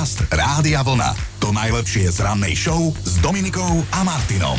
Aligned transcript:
Podcast 0.00 0.32
Rádia 0.32 0.80
Vlna. 0.80 1.12
To 1.44 1.52
najlepšie 1.52 2.08
z 2.08 2.24
rannej 2.24 2.56
show 2.56 2.88
s 3.04 3.20
Dominikou 3.20 3.84
a 3.92 4.00
Martinom. 4.00 4.56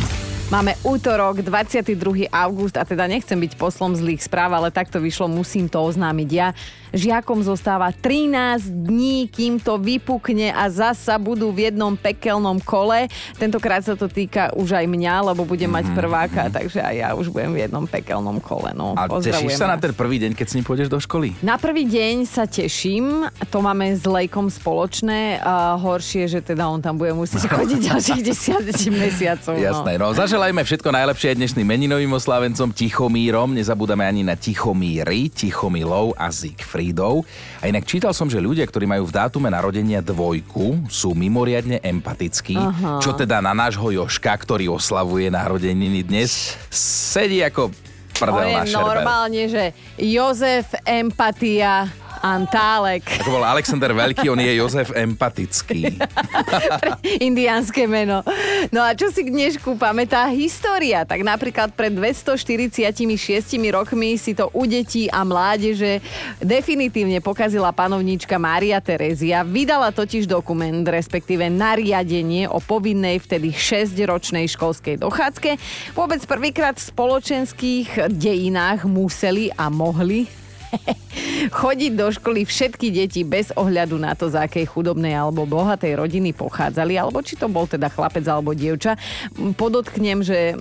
Máme 0.54 0.78
útorok, 0.86 1.42
22. 1.42 2.30
august 2.30 2.78
a 2.78 2.86
teda 2.86 3.10
nechcem 3.10 3.34
byť 3.34 3.58
poslom 3.58 3.90
zlých 3.90 4.22
správ, 4.22 4.54
ale 4.54 4.70
takto 4.70 5.02
vyšlo, 5.02 5.26
musím 5.26 5.66
to 5.66 5.82
oznámiť 5.82 6.28
ja. 6.30 6.54
Žiakom 6.92 7.40
zostáva 7.40 7.88
13 7.88 8.68
dní, 8.68 9.24
kým 9.32 9.56
to 9.56 9.80
vypukne 9.80 10.52
a 10.52 10.68
zasa 10.68 11.16
budú 11.16 11.48
v 11.48 11.72
jednom 11.72 11.96
pekelnom 11.96 12.60
kole. 12.60 13.08
Tentokrát 13.40 13.80
sa 13.80 13.96
to 13.96 14.12
týka 14.12 14.52
už 14.52 14.76
aj 14.76 14.84
mňa, 14.84 15.32
lebo 15.32 15.48
budem 15.48 15.72
mať 15.72 15.88
prváka, 15.96 16.52
takže 16.52 16.84
aj 16.84 16.94
ja 16.94 17.08
už 17.16 17.32
budem 17.32 17.56
v 17.56 17.58
jednom 17.64 17.88
pekelnom 17.88 18.36
kole. 18.44 18.76
No, 18.76 18.92
A 18.92 19.08
tešíš 19.08 19.56
sa 19.56 19.72
na 19.72 19.80
ten 19.80 19.96
prvý 19.96 20.20
deň, 20.20 20.36
keď 20.36 20.46
s 20.52 20.54
ním 20.60 20.64
pôjdeš 20.68 20.92
do 20.92 21.00
školy? 21.00 21.32
Na 21.40 21.56
prvý 21.56 21.88
deň 21.88 22.28
sa 22.28 22.44
teším, 22.44 23.24
to 23.48 23.64
máme 23.64 23.88
s 23.96 24.04
Lejkom 24.04 24.52
spoločné. 24.52 25.40
A 25.40 25.80
horšie, 25.80 26.28
že 26.28 26.40
teda 26.44 26.68
on 26.68 26.84
tam 26.84 27.00
bude 27.00 27.16
musieť 27.16 27.48
chodiť 27.56 27.78
ďalších 27.88 28.20
10 28.20 28.92
mesiacov. 28.92 29.54
No. 29.56 29.64
Jasné, 29.64 29.92
no 29.96 30.12
zaželajme 30.12 30.60
všetko 30.60 30.92
najlepšie 30.92 31.32
aj 31.32 31.36
dnešným 31.40 31.66
meninovým 31.66 32.12
oslávencom 32.12 32.68
Tichomírom. 32.76 33.56
Nezabúdame 33.56 34.04
ani 34.04 34.22
na 34.22 34.36
Tichomíry, 34.36 35.32
Tichomilov 35.32 36.12
a 36.20 36.28
Siegfriedov. 36.82 37.22
A 37.62 37.70
inak 37.70 37.86
čítal 37.86 38.10
som, 38.10 38.26
že 38.26 38.42
ľudia, 38.42 38.66
ktorí 38.66 38.90
majú 38.90 39.06
v 39.06 39.14
dátume 39.14 39.46
narodenia 39.46 40.02
dvojku, 40.02 40.90
sú 40.90 41.14
mimoriadne 41.14 41.78
empatickí. 41.78 42.58
Aha. 42.58 42.98
Čo 42.98 43.14
teda 43.14 43.38
na 43.38 43.54
nášho 43.54 43.94
Joška, 43.94 44.34
ktorý 44.34 44.74
oslavuje 44.74 45.30
narodeniny 45.30 46.02
dnes, 46.02 46.58
sedí 46.74 47.38
ako 47.46 47.70
On 48.22 48.28
prdel 48.28 48.50
je 48.50 48.54
na 48.54 48.82
normálne, 48.82 49.42
že 49.48 49.64
Jozef 49.98 50.74
Empatia 50.84 51.90
Antálek. 52.22 53.02
Ako 53.18 53.34
bol 53.34 53.42
Alexander 53.42 53.90
Veľký, 53.90 54.30
on 54.30 54.38
je 54.38 54.54
Jozef 54.54 54.94
Empatický. 54.94 55.98
Indiánske 57.28 57.90
meno. 57.90 58.22
No 58.70 58.78
a 58.78 58.94
čo 58.94 59.10
si 59.10 59.26
k 59.26 59.34
dnešku 59.34 59.74
pamätá 59.74 60.30
história? 60.30 61.02
Tak 61.02 61.18
napríklad 61.26 61.74
pred 61.74 61.90
246 61.90 63.02
rokmi 63.74 64.14
si 64.14 64.38
to 64.38 64.54
u 64.54 64.62
detí 64.70 65.10
a 65.10 65.26
mládeže 65.26 65.98
definitívne 66.38 67.18
pokazila 67.18 67.74
panovníčka 67.74 68.38
Mária 68.38 68.78
Terezia. 68.78 69.42
Vydala 69.42 69.90
totiž 69.90 70.30
dokument, 70.30 70.86
respektíve 70.86 71.50
nariadenie 71.50 72.46
o 72.46 72.62
povinnej 72.62 73.18
vtedy 73.18 73.50
6-ročnej 73.50 74.46
školskej 74.46 75.02
dochádzke. 75.02 75.58
Vôbec 75.98 76.22
prvýkrát 76.30 76.78
v 76.78 76.86
spoločenských 76.86 78.14
dejinách 78.14 78.86
museli 78.86 79.50
a 79.58 79.66
mohli 79.66 80.41
chodiť 81.62 81.92
do 81.94 82.08
školy 82.08 82.46
všetky 82.46 82.88
deti 82.88 83.22
bez 83.22 83.50
ohľadu 83.54 83.98
na 83.98 84.14
to, 84.14 84.30
z 84.30 84.38
akej 84.38 84.66
chudobnej 84.68 85.12
alebo 85.12 85.44
bohatej 85.44 85.98
rodiny 85.98 86.32
pochádzali, 86.32 86.94
alebo 86.96 87.20
či 87.20 87.34
to 87.34 87.46
bol 87.46 87.66
teda 87.66 87.90
chlapec 87.90 88.24
alebo 88.24 88.54
dievča. 88.54 88.96
Podotknem, 89.54 90.22
že 90.22 90.54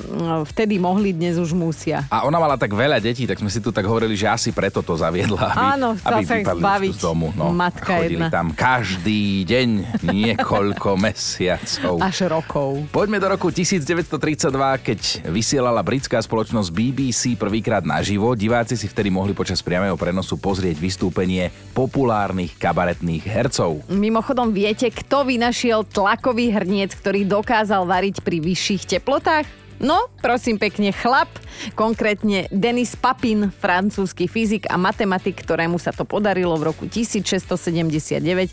vtedy 0.49 0.77
mohli, 0.77 1.13
dnes 1.13 1.37
už 1.37 1.53
musia. 1.53 2.03
A 2.09 2.25
ona 2.25 2.37
mala 2.37 2.55
tak 2.57 2.73
veľa 2.73 2.97
detí, 2.97 3.23
tak 3.25 3.39
sme 3.39 3.49
si 3.49 3.61
tu 3.61 3.69
tak 3.69 3.85
hovorili, 3.85 4.17
že 4.17 4.27
asi 4.27 4.49
preto 4.51 4.81
to 4.81 4.97
zaviedla, 4.97 5.53
aby, 5.53 5.65
Áno, 5.77 5.89
chcela 5.97 6.19
aby 6.19 6.23
sa 6.25 6.35
ich 6.37 6.47
zbaviť. 6.47 6.91
z 6.97 6.99
domu. 6.99 7.27
No, 7.35 7.53
Matka 7.53 8.01
chodili 8.01 8.25
jedna. 8.25 8.33
tam 8.33 8.47
každý 8.51 9.45
deň 9.45 9.69
niekoľko 10.05 10.89
mesiacov. 11.05 11.95
Až 12.01 12.17
rokov. 12.27 12.69
Poďme 12.89 13.17
do 13.21 13.27
roku 13.29 13.47
1932, 13.49 14.49
keď 14.81 14.99
vysielala 15.29 15.81
britská 15.81 16.19
spoločnosť 16.19 16.69
BBC 16.71 17.21
prvýkrát 17.37 17.85
naživo. 17.85 18.33
Diváci 18.33 18.75
si 18.75 18.89
vtedy 18.89 19.13
mohli 19.13 19.31
počas 19.31 19.61
priamého 19.61 19.95
prenosu 20.01 20.41
pozrieť 20.41 20.81
vystúpenie 20.81 21.53
populárnych 21.77 22.57
kabaretných 22.57 23.21
hercov. 23.21 23.85
Mimochodom, 23.93 24.49
viete, 24.49 24.89
kto 24.89 25.29
vynašiel 25.29 25.85
tlakový 25.85 26.49
hrniec, 26.49 26.97
ktorý 26.97 27.29
dokázal 27.29 27.85
variť 27.85 28.25
pri 28.25 28.41
vyšších 28.41 28.97
teplotách? 28.97 29.45
No, 29.81 30.13
prosím 30.21 30.61
pekne, 30.61 30.93
chlap, 30.93 31.29
konkrétne 31.73 32.45
Denis 32.53 32.93
Papin, 32.93 33.49
francúzsky 33.49 34.29
fyzik 34.29 34.69
a 34.69 34.77
matematik, 34.77 35.41
ktorému 35.41 35.81
sa 35.81 35.89
to 35.89 36.05
podarilo 36.05 36.53
v 36.53 36.69
roku 36.69 36.85
1679 36.85 38.21
m, 38.21 38.45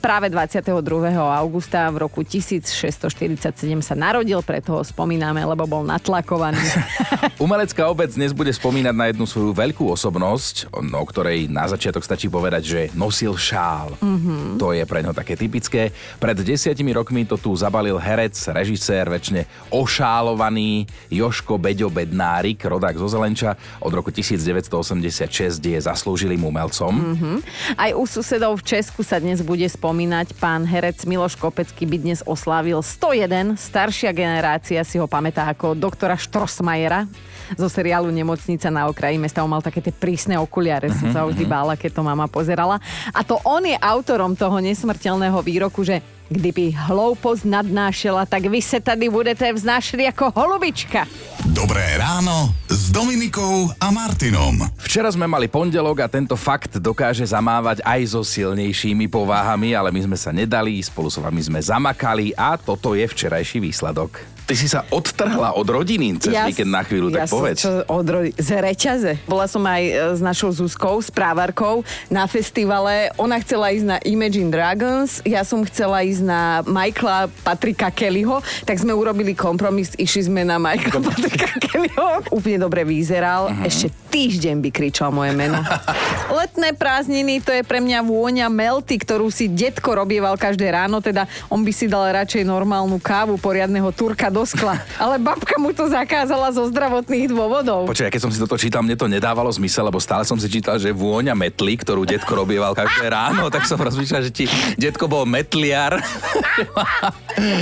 práve 0.00 0.32
22. 0.32 0.72
augusta 1.12 1.92
v 1.92 2.08
roku 2.08 2.24
1647 2.24 3.52
sa 3.84 3.94
narodil, 3.94 4.40
preto 4.40 4.80
ho 4.80 4.82
spomíname, 4.82 5.44
lebo 5.44 5.68
bol 5.68 5.84
natlakovaný. 5.84 6.60
Umelecká 7.44 7.86
obec 7.92 8.08
dnes 8.12 8.32
bude 8.32 8.48
spomínať 8.50 8.94
na 8.96 9.06
jednu 9.12 9.28
svoju 9.28 9.52
veľkú 9.52 9.84
osobnosť, 9.92 10.72
o 10.72 11.04
ktorej 11.04 11.52
na 11.52 11.68
začiatok 11.68 12.00
stačí 12.02 12.32
povedať, 12.32 12.62
že 12.64 12.80
nosil 12.96 13.36
šál. 13.36 14.00
Mm-hmm. 14.00 14.56
To 14.56 14.72
je 14.72 14.82
pre 14.88 15.04
ňo 15.04 15.12
také 15.12 15.36
typické. 15.36 15.92
Pred 16.16 16.40
desiatimi 16.40 16.96
rokmi 16.96 17.28
to 17.28 17.36
tu 17.36 17.52
zabalil 17.52 18.00
herec, 18.00 18.32
režisér, 18.56 19.12
väčšine 19.12 19.44
ošálovaný 19.68 20.88
Joško 21.12 21.60
Beďo 21.60 21.92
Bednárik, 21.92 22.64
rodák 22.64 22.96
zo 22.96 23.12
Zelenča. 23.12 23.60
Od 23.84 23.92
roku 23.92 24.08
1986 24.08 25.60
je 25.60 25.78
zaslúžilým 25.78 26.40
umelcom. 26.40 26.92
Mm-hmm. 26.96 27.36
Aj 27.76 27.90
u 27.92 28.04
susedov 28.08 28.64
v 28.64 28.78
Česku 28.78 29.04
sa 29.04 29.20
dnes 29.20 29.44
bude 29.44 29.65
spomínať 29.68 30.38
pán 30.40 30.64
herec 30.64 31.04
Miloš 31.04 31.38
Kopecký 31.38 31.86
by 31.86 31.96
dnes 32.02 32.20
oslávil 32.24 32.82
101. 32.82 33.54
Staršia 33.54 34.10
generácia 34.10 34.80
si 34.82 34.98
ho 34.98 35.06
pamätá 35.06 35.46
ako 35.50 35.76
doktora 35.76 36.18
Štrosmajera 36.18 37.06
zo 37.54 37.70
seriálu 37.70 38.10
Nemocnica 38.10 38.72
na 38.72 38.90
okraji 38.90 39.20
mesta. 39.22 39.44
On 39.46 39.50
mal 39.50 39.62
také 39.62 39.78
tie 39.78 39.94
prísne 39.94 40.34
okuliare, 40.40 40.90
som 40.90 41.14
sa 41.14 41.22
vždy 41.22 41.46
bála, 41.46 41.78
keď 41.78 41.98
to 41.98 42.02
mama 42.02 42.26
pozerala. 42.26 42.82
A 43.14 43.22
to 43.22 43.38
on 43.46 43.62
je 43.62 43.78
autorom 43.78 44.34
toho 44.34 44.58
nesmrteľného 44.58 45.38
výroku, 45.44 45.86
že 45.86 46.02
kdyby 46.28 46.74
hloupost 46.74 47.44
nadnášela, 47.44 48.26
tak 48.26 48.46
vy 48.46 48.62
se 48.62 48.80
tady 48.80 49.08
budete 49.08 49.52
vznášet 49.52 50.00
ako 50.08 50.32
holubička. 50.34 51.06
Dobré 51.46 51.96
ráno 51.98 52.54
s 52.68 52.90
Dominikou 52.90 53.70
a 53.80 53.88
Martinom. 53.94 54.66
Včera 54.82 55.08
sme 55.08 55.30
mali 55.30 55.46
pondelok 55.46 56.04
a 56.04 56.10
tento 56.10 56.34
fakt 56.34 56.76
dokáže 56.76 57.24
zamávať 57.24 57.80
aj 57.86 58.00
so 58.12 58.22
silnejšími 58.26 59.06
pováhami, 59.08 59.72
ale 59.72 59.94
my 59.94 60.10
sme 60.10 60.18
sa 60.18 60.34
nedali, 60.34 60.82
spolu 60.82 61.08
s 61.08 61.16
vami 61.16 61.40
sme 61.40 61.60
zamakali 61.62 62.34
a 62.34 62.58
toto 62.58 62.92
je 62.92 63.06
včerajší 63.06 63.62
výsledok. 63.62 64.35
Ty 64.46 64.54
si 64.54 64.70
sa 64.70 64.86
odtrhla 64.94 65.58
od 65.58 65.66
rodiny 65.66 66.22
cez 66.22 66.30
ja, 66.30 66.46
víkend 66.46 66.70
na 66.70 66.86
chvíľu, 66.86 67.10
tak 67.10 67.26
ja 67.26 67.28
povedz. 67.28 67.66
Som, 67.66 67.82
čo, 67.82 67.90
od, 67.90 68.06
ro- 68.06 68.30
z 68.30 68.50
reťaze. 68.62 69.12
Bola 69.26 69.50
som 69.50 69.66
aj 69.66 69.82
e, 69.82 69.92
s 70.14 70.20
našou 70.22 70.54
Zuzkou, 70.54 71.02
s 71.02 71.10
právarkou 71.10 71.82
na 72.06 72.30
festivale. 72.30 73.10
Ona 73.18 73.42
chcela 73.42 73.74
ísť 73.74 73.86
na 73.90 73.98
Imagine 74.06 74.54
Dragons, 74.54 75.18
ja 75.26 75.42
som 75.42 75.66
chcela 75.66 76.06
ísť 76.06 76.22
na 76.22 76.62
Michaela 76.62 77.26
Patrika 77.42 77.90
Kellyho, 77.90 78.38
tak 78.62 78.78
sme 78.78 78.94
urobili 78.94 79.34
kompromis, 79.34 79.98
išli 79.98 80.30
sme 80.30 80.46
na 80.46 80.62
Michaela 80.62 81.02
Patrika 81.02 81.50
Kellyho. 81.58 82.30
Úplne 82.30 82.62
dobre 82.62 82.86
vyzeral. 82.86 83.50
Uh-huh. 83.50 83.66
Ešte 83.66 83.90
týždeň 84.14 84.62
by 84.62 84.70
kričal 84.70 85.10
moje 85.10 85.34
meno. 85.34 85.58
Letné 86.38 86.70
prázdniny, 86.70 87.42
to 87.42 87.50
je 87.50 87.66
pre 87.66 87.82
mňa 87.82 88.00
vôňa 88.06 88.46
melty, 88.46 88.94
ktorú 88.96 89.26
si 89.28 89.50
detko 89.50 89.98
robieval 89.98 90.38
každé 90.38 90.70
ráno, 90.70 91.02
teda 91.02 91.26
on 91.50 91.66
by 91.66 91.72
si 91.74 91.90
dal 91.90 92.06
radšej 92.14 92.46
normálnu 92.46 93.02
kávu, 93.02 93.36
poriadneho 93.42 93.90
turka 93.90 94.32
do 94.36 94.44
skla. 94.44 94.76
Ale 95.00 95.16
babka 95.16 95.56
mu 95.56 95.72
to 95.72 95.88
zakázala 95.88 96.52
zo 96.52 96.68
zdravotných 96.68 97.32
dôvodov. 97.32 97.88
Počkaj, 97.88 98.12
keď 98.12 98.20
som 98.20 98.28
si 98.28 98.36
toto 98.36 98.60
čítal, 98.60 98.84
mne 98.84 98.92
to 98.92 99.08
nedávalo 99.08 99.48
zmysel, 99.48 99.88
lebo 99.88 99.96
stále 99.96 100.28
som 100.28 100.36
si 100.36 100.44
čítal, 100.52 100.76
že 100.76 100.92
vôňa 100.92 101.32
metly, 101.32 101.80
ktorú 101.80 102.04
detko 102.04 102.36
robieval 102.36 102.76
každé 102.76 103.08
ráno, 103.16 103.48
tak 103.48 103.64
som 103.64 103.80
rozmýšľal, 103.80 104.28
že 104.28 104.32
ti 104.32 104.44
detko 104.76 105.08
bol 105.08 105.24
metliar. 105.24 105.96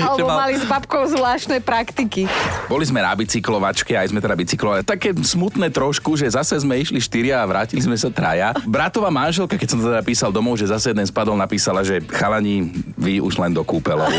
Alebo 0.02 0.26
mal- 0.26 0.50
mali 0.50 0.58
s 0.58 0.66
babkou 0.66 1.06
zvláštne 1.14 1.62
praktiky. 1.62 2.26
Boli 2.66 2.82
sme 2.82 2.98
na 2.98 3.14
bicyklovačke, 3.14 3.94
aj 3.94 4.10
sme 4.10 4.18
teda 4.18 4.34
bicyklovali. 4.34 4.82
Také 4.82 5.14
smutné 5.14 5.70
trošku, 5.70 6.18
že 6.18 6.26
zase 6.26 6.58
sme 6.58 6.82
išli 6.82 6.98
štyria 6.98 7.38
a 7.38 7.46
vrátili 7.46 7.78
sme 7.78 7.94
sa 7.94 8.10
traja. 8.10 8.50
Bratová 8.66 9.14
manželka, 9.14 9.54
keď 9.54 9.68
som 9.70 9.78
to 9.78 9.94
teda 9.94 10.02
písal 10.02 10.34
domov, 10.34 10.58
že 10.58 10.66
zase 10.66 10.90
jeden 10.90 11.06
spadol, 11.06 11.38
napísala, 11.38 11.86
že 11.86 12.02
chalani, 12.10 12.74
vy 12.98 13.22
už 13.22 13.38
len 13.38 13.54
do 13.54 13.62
kúpeľov. 13.62 14.10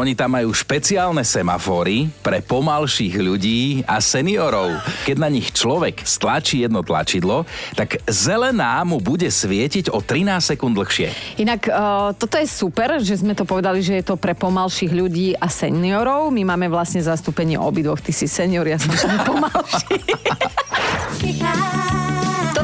Oni 0.00 0.14
tam 0.14 0.37
majú 0.38 0.54
špeciálne 0.54 1.26
semafóry 1.26 2.14
pre 2.22 2.38
pomalších 2.38 3.18
ľudí 3.18 3.82
a 3.90 3.98
seniorov. 3.98 4.78
Keď 5.02 5.16
na 5.18 5.26
nich 5.26 5.50
človek 5.50 6.06
stlačí 6.06 6.62
jedno 6.62 6.86
tlačidlo, 6.86 7.42
tak 7.74 7.98
zelená 8.06 8.78
mu 8.86 9.02
bude 9.02 9.26
svietiť 9.26 9.90
o 9.90 9.98
13 9.98 10.54
sekúnd 10.54 10.78
dlhšie. 10.78 11.10
Inak 11.42 11.66
uh, 11.66 12.14
toto 12.14 12.38
je 12.38 12.46
super, 12.46 13.02
že 13.02 13.18
sme 13.18 13.34
to 13.34 13.42
povedali, 13.42 13.82
že 13.82 13.98
je 13.98 14.04
to 14.06 14.14
pre 14.14 14.38
pomalších 14.38 14.94
ľudí 14.94 15.34
a 15.34 15.50
seniorov. 15.50 16.30
My 16.30 16.46
máme 16.46 16.70
vlastne 16.70 17.02
zastúpenie 17.02 17.58
obidvoch. 17.58 17.98
Ty 17.98 18.14
si 18.14 18.30
senior, 18.30 18.62
ja 18.62 18.78
som 18.78 18.94
pomalší. 19.26 19.98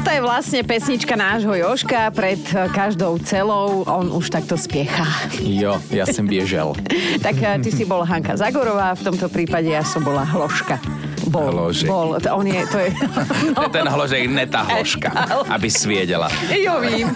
Toto 0.05 0.21
je 0.21 0.29
vlastne 0.29 0.61
pesnička 0.61 1.17
nášho 1.17 1.57
Joška 1.57 2.13
pred 2.13 2.37
eh, 2.53 2.69
každou 2.77 3.17
celou. 3.25 3.89
On 3.89 4.13
už 4.13 4.29
takto 4.29 4.53
spiecha. 4.53 5.01
Jo, 5.41 5.81
ja 5.89 6.05
som 6.05 6.29
biežel. 6.29 6.77
Tak 7.25 7.33
eh, 7.41 7.57
ty 7.65 7.73
si 7.73 7.89
bola 7.89 8.05
Hanka 8.05 8.37
Zagorová, 8.37 8.93
v 9.01 9.01
tomto 9.01 9.33
prípade 9.33 9.73
ja 9.73 9.81
som 9.81 10.05
bola 10.05 10.29
Hloška. 10.29 10.77
Bol, 11.33 11.49
Hložek. 11.49 11.89
bol. 11.89 12.21
To, 12.21 12.37
on 12.37 12.45
je, 12.45 12.61
to 12.69 12.85
je... 12.85 12.93
Je 13.65 13.69
ten 13.73 13.89
hložek 13.89 14.29
neta 14.29 14.61
hložka, 14.61 15.09
aby 15.49 15.73
sviedela. 15.73 16.29
Jo, 16.53 16.85
vím. 16.85 17.09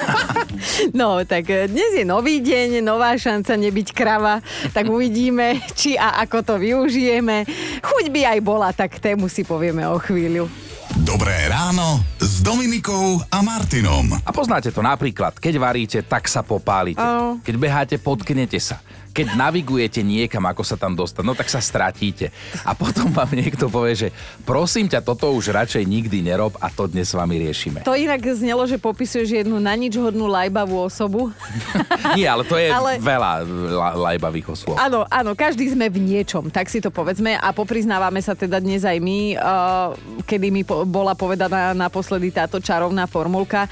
No, 0.97 1.21
tak 1.29 1.45
e, 1.53 1.69
dnes 1.69 1.93
je 1.93 2.09
nový 2.09 2.41
deň, 2.41 2.81
nová 2.81 3.13
šanca 3.21 3.53
nebyť 3.53 3.93
krava, 3.93 4.41
tak 4.73 4.89
uvidíme, 4.89 5.61
či 5.77 6.01
a 6.01 6.25
ako 6.25 6.41
to 6.41 6.55
využijeme. 6.57 7.45
Chuť 7.85 8.05
by 8.09 8.21
aj 8.33 8.39
bola, 8.41 8.73
tak 8.73 8.97
tému 8.97 9.29
si 9.29 9.45
povieme 9.45 9.85
o 9.93 10.01
chvíľu. 10.01 10.68
Dobré 11.09 11.49
ráno 11.49 12.05
s 12.21 12.45
Dominikou 12.45 13.17
a 13.33 13.41
Martinom. 13.41 14.13
A 14.13 14.29
poznáte 14.29 14.69
to 14.69 14.85
napríklad, 14.85 15.41
keď 15.41 15.55
varíte, 15.57 15.99
tak 16.05 16.29
sa 16.29 16.45
popálite. 16.45 17.01
Keď 17.49 17.55
beháte, 17.57 17.97
potknete 17.97 18.61
sa. 18.61 18.85
Keď 19.19 19.35
navigujete 19.35 19.99
niekam, 20.01 20.47
ako 20.47 20.63
sa 20.63 20.79
tam 20.79 20.95
dostať, 20.95 21.27
no 21.27 21.35
tak 21.35 21.51
sa 21.51 21.59
stratíte. 21.59 22.31
A 22.63 22.71
potom 22.71 23.11
vám 23.11 23.35
niekto 23.35 23.67
povie, 23.67 23.99
že 23.99 24.09
prosím 24.47 24.87
ťa, 24.87 25.03
toto 25.03 25.35
už 25.35 25.51
radšej 25.51 25.83
nikdy 25.83 26.23
nerob 26.23 26.55
a 26.63 26.71
to 26.71 26.87
dnes 26.87 27.11
s 27.11 27.19
vami 27.19 27.43
riešime. 27.43 27.83
To 27.83 27.99
inak 27.99 28.23
znelo, 28.23 28.63
že 28.63 28.79
popisuješ 28.79 29.43
jednu 29.43 29.59
na 29.59 29.75
nič 29.75 29.99
hodnú 29.99 30.31
lajbavú 30.31 30.79
osobu. 30.79 31.35
Nie, 32.15 32.31
ale 32.31 32.47
to 32.47 32.55
je 32.55 32.71
Ale- 32.71 33.03
veľa 33.03 33.33
la- 33.75 33.97
lajbavých 34.15 34.55
osôb. 34.55 34.79
Áno, 34.79 35.03
áno, 35.11 35.35
každý 35.35 35.67
sme 35.67 35.91
v 35.91 35.99
niečom, 35.99 36.47
tak 36.47 36.71
si 36.71 36.79
to 36.79 36.89
povedzme 36.89 37.35
a 37.35 37.49
popriznávame 37.51 38.23
sa 38.23 38.39
teda 38.39 38.63
dnes 38.63 38.87
aj 38.87 39.03
my, 39.03 39.19
uh, 39.35 39.91
kedy 40.23 40.47
mi 40.49 40.63
po- 40.63 40.87
bola 40.87 41.19
povedaná 41.19 41.75
naposledy 41.75 42.31
táto 42.31 42.63
čarovná 42.63 43.11
formulka. 43.11 43.67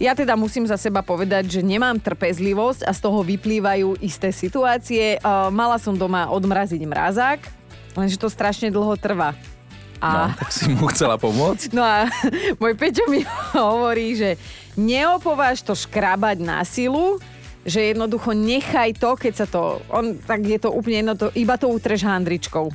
Ja 0.00 0.16
teda 0.16 0.32
musím 0.32 0.64
za 0.64 0.80
seba 0.80 1.04
povedať, 1.04 1.60
že 1.60 1.60
nemám 1.60 2.00
trpezlivosť 2.00 2.88
a 2.88 2.92
z 2.96 3.00
toho 3.04 3.20
vyplývajú 3.20 4.00
isté 4.00 4.32
situácie. 4.32 5.20
Uh, 5.20 5.52
mala 5.52 5.76
som 5.76 5.92
doma 5.92 6.24
odmraziť 6.32 6.80
mrazák, 6.88 7.44
lenže 7.92 8.16
to 8.16 8.32
strašne 8.32 8.72
dlho 8.72 8.96
trvá. 8.96 9.36
No, 10.00 10.32
A 10.32 10.32
tak 10.32 10.56
si 10.56 10.72
mu 10.72 10.88
chcela 10.88 11.20
pomôcť? 11.20 11.76
No 11.76 11.84
a 11.84 12.08
môj 12.64 12.72
Peťo 12.80 13.12
mi 13.12 13.28
hovorí, 13.52 14.16
že 14.16 14.40
neopováž 14.72 15.60
to 15.60 15.76
škrabať 15.76 16.40
na 16.40 16.64
silu, 16.64 17.20
že 17.68 17.92
jednoducho 17.92 18.32
nechaj 18.32 18.96
to, 18.96 19.12
keď 19.20 19.32
sa 19.36 19.44
to... 19.44 19.84
On, 19.92 20.16
tak 20.16 20.48
je 20.48 20.56
to 20.56 20.72
úplne 20.72 21.04
jedno, 21.04 21.14
to, 21.20 21.28
iba 21.36 21.60
to 21.60 21.68
utreš 21.68 22.08
handričkou. 22.08 22.72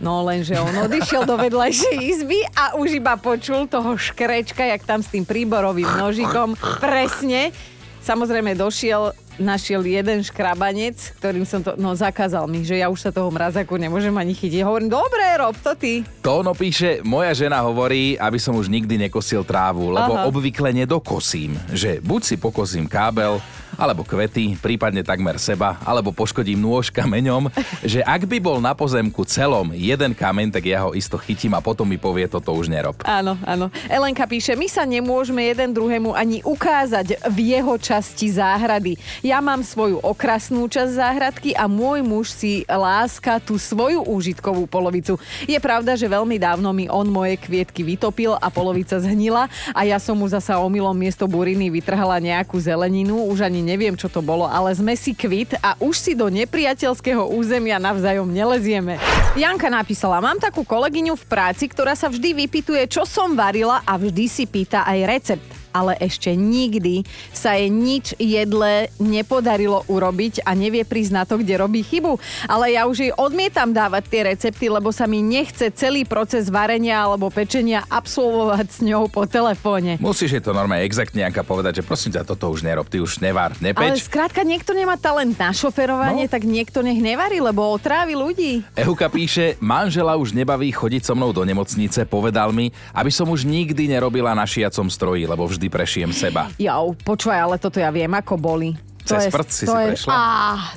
No 0.00 0.24
lenže 0.24 0.56
on 0.56 0.72
odišiel 0.88 1.28
do 1.28 1.36
vedľajšej 1.36 1.96
izby 2.00 2.40
a 2.56 2.72
už 2.80 2.96
iba 2.96 3.20
počul 3.20 3.68
toho 3.68 4.00
škrečka, 4.00 4.64
jak 4.64 4.82
tam 4.88 5.04
s 5.04 5.12
tým 5.12 5.28
príborovým 5.28 5.88
nožikom. 6.00 6.56
Presne. 6.80 7.52
Samozrejme 8.00 8.56
došiel, 8.56 9.12
našiel 9.36 9.84
jeden 9.84 10.24
škrabanec, 10.24 10.96
ktorým 11.20 11.44
som 11.44 11.60
to, 11.60 11.76
no 11.76 11.92
zakázal 11.92 12.48
mi, 12.48 12.64
že 12.64 12.80
ja 12.80 12.88
už 12.88 12.96
sa 12.96 13.10
toho 13.12 13.28
mrazaku 13.28 13.76
nemôžem 13.76 14.16
ani 14.16 14.32
chytiť. 14.32 14.64
Hovorím, 14.64 14.88
dobre, 14.88 15.24
rob 15.36 15.52
to 15.60 15.76
ty. 15.76 16.00
To 16.24 16.40
ono 16.40 16.56
píše, 16.56 17.04
moja 17.04 17.36
žena 17.36 17.60
hovorí, 17.60 18.16
aby 18.16 18.40
som 18.40 18.56
už 18.56 18.72
nikdy 18.72 18.96
nekosil 19.08 19.44
trávu, 19.44 19.92
lebo 19.92 20.16
Aha. 20.16 20.24
obvykle 20.32 20.72
nedokosím. 20.72 21.60
Že 21.76 22.00
buď 22.00 22.20
si 22.24 22.36
pokosím 22.40 22.88
kábel, 22.88 23.36
alebo 23.76 24.06
kvety, 24.06 24.58
prípadne 24.58 25.04
takmer 25.04 25.36
seba, 25.36 25.78
alebo 25.84 26.10
poškodím 26.10 26.58
nôž 26.58 26.90
kameňom, 26.90 27.50
že 27.84 28.02
ak 28.02 28.26
by 28.26 28.38
bol 28.42 28.58
na 28.58 28.74
pozemku 28.74 29.22
celom 29.26 29.74
jeden 29.76 30.14
kameň, 30.16 30.54
tak 30.54 30.64
ja 30.66 30.86
ho 30.86 30.96
isto 30.96 31.18
chytím 31.20 31.54
a 31.54 31.60
potom 31.62 31.86
mi 31.86 32.00
povie, 32.00 32.26
toto 32.26 32.54
už 32.54 32.70
nerob. 32.70 33.02
Áno, 33.06 33.38
áno. 33.46 33.68
Elenka 33.86 34.26
píše, 34.26 34.56
my 34.58 34.66
sa 34.66 34.82
nemôžeme 34.82 35.44
jeden 35.46 35.70
druhému 35.74 36.14
ani 36.14 36.42
ukázať 36.42 37.22
v 37.30 37.38
jeho 37.56 37.74
časti 37.78 38.32
záhrady. 38.32 38.96
Ja 39.20 39.38
mám 39.44 39.62
svoju 39.66 40.00
okrasnú 40.00 40.66
časť 40.66 40.92
záhradky 40.96 41.50
a 41.54 41.66
môj 41.66 42.00
muž 42.06 42.32
si 42.32 42.62
láska 42.66 43.38
tú 43.42 43.58
svoju 43.58 44.02
úžitkovú 44.06 44.66
polovicu. 44.66 45.20
Je 45.46 45.58
pravda, 45.60 45.94
že 45.94 46.10
veľmi 46.10 46.36
dávno 46.40 46.70
mi 46.72 46.86
on 46.88 47.08
moje 47.08 47.36
kvietky 47.40 47.82
vytopil 47.84 48.36
a 48.36 48.46
polovica 48.48 48.96
zhnila 48.98 49.50
a 49.74 49.80
ja 49.84 49.98
som 50.00 50.16
mu 50.16 50.26
zasa 50.28 50.60
omylom 50.60 50.96
miesto 50.96 51.24
buriny 51.24 51.72
vytrhala 51.72 52.20
nejakú 52.20 52.56
zeleninu, 52.60 53.26
už 53.28 53.46
ani 53.46 53.59
neviem, 53.62 53.94
čo 53.94 54.08
to 54.08 54.24
bolo, 54.24 54.48
ale 54.48 54.72
sme 54.72 54.96
si 54.96 55.12
kvit 55.14 55.54
a 55.60 55.76
už 55.78 55.94
si 55.94 56.12
do 56.16 56.26
nepriateľského 56.32 57.28
územia 57.30 57.78
navzájom 57.78 58.26
nelezieme. 58.26 58.96
Janka 59.38 59.70
napísala, 59.70 60.18
mám 60.18 60.40
takú 60.40 60.66
kolegyňu 60.66 61.14
v 61.14 61.24
práci, 61.28 61.70
ktorá 61.70 61.94
sa 61.94 62.10
vždy 62.10 62.34
vypituje, 62.46 62.88
čo 62.88 63.06
som 63.06 63.38
varila 63.38 63.84
a 63.86 63.94
vždy 63.94 64.24
si 64.26 64.44
pýta 64.48 64.82
aj 64.88 64.98
recept 65.06 65.59
ale 65.70 65.98
ešte 65.98 66.30
nikdy 66.30 67.02
sa 67.30 67.54
jej 67.54 67.66
nič 67.66 68.12
jedle 68.16 68.88
nepodarilo 68.98 69.84
urobiť 69.86 70.42
a 70.42 70.52
nevie 70.52 70.82
prísť 70.82 71.12
na 71.12 71.22
to, 71.22 71.36
kde 71.36 71.54
robí 71.56 71.80
chybu. 71.80 72.16
Ale 72.46 72.72
ja 72.72 72.84
už 72.84 72.96
jej 73.00 73.12
odmietam 73.12 73.70
dávať 73.70 74.04
tie 74.06 74.22
recepty, 74.26 74.66
lebo 74.66 74.90
sa 74.90 75.04
mi 75.04 75.20
nechce 75.20 75.68
celý 75.70 76.02
proces 76.02 76.48
varenia 76.48 77.00
alebo 77.00 77.28
pečenia 77.28 77.84
absolvovať 77.86 78.66
s 78.66 78.78
ňou 78.80 79.06
po 79.06 79.24
telefóne. 79.24 79.98
Musíš 79.98 80.30
jej 80.32 80.42
to 80.42 80.50
normálne 80.50 80.82
exaktne 80.82 81.20
Janka 81.20 81.42
povedať, 81.42 81.80
že 81.80 81.86
prosím 81.86 82.12
ťa, 82.12 82.24
toto 82.24 82.48
už 82.48 82.62
nerob, 82.62 82.86
ty 82.86 82.96
už 82.96 83.20
nevar, 83.20 83.52
Ale 83.52 83.64
nepeč. 83.66 84.06
skrátka, 84.06 84.40
niekto 84.40 84.72
nemá 84.72 84.96
talent 84.96 85.36
na 85.36 85.50
šoferovanie, 85.50 86.24
No. 86.26 86.32
tak 86.32 86.44
niekto 86.44 86.80
nech 86.80 86.96
nevarí, 86.96 87.38
lebo 87.38 87.66
otrávi 87.70 88.14
ľudí. 88.14 88.52
Ehuka 88.72 89.06
píše, 89.06 89.58
manžela 89.58 90.14
už 90.14 90.32
nebaví 90.32 90.70
chodiť 90.70 91.02
so 91.02 91.14
mnou 91.14 91.30
do 91.30 91.42
nemocnice, 91.42 92.06
povedal 92.06 92.50
mi, 92.50 92.70
aby 92.92 93.10
som 93.10 93.26
už 93.26 93.44
nikdy 93.44 93.90
nerobila 93.90 94.32
na 94.32 94.46
šiacom 94.46 94.86
stroji, 94.86 95.26
lebo 95.26 95.44
vždy 95.44 95.59
prešijem 95.68 96.14
seba. 96.14 96.48
Jau, 96.56 96.94
počúvaj, 96.94 97.40
ale 97.42 97.56
toto 97.60 97.82
ja 97.82 97.90
viem, 97.90 98.08
ako 98.14 98.38
boli. 98.38 98.72
Cez 99.04 99.32
prd 99.32 99.48
si 99.50 99.64
to 99.66 99.74
si 99.74 99.80
je, 99.80 99.86
prešla? 99.92 100.12
Á, 100.12 100.22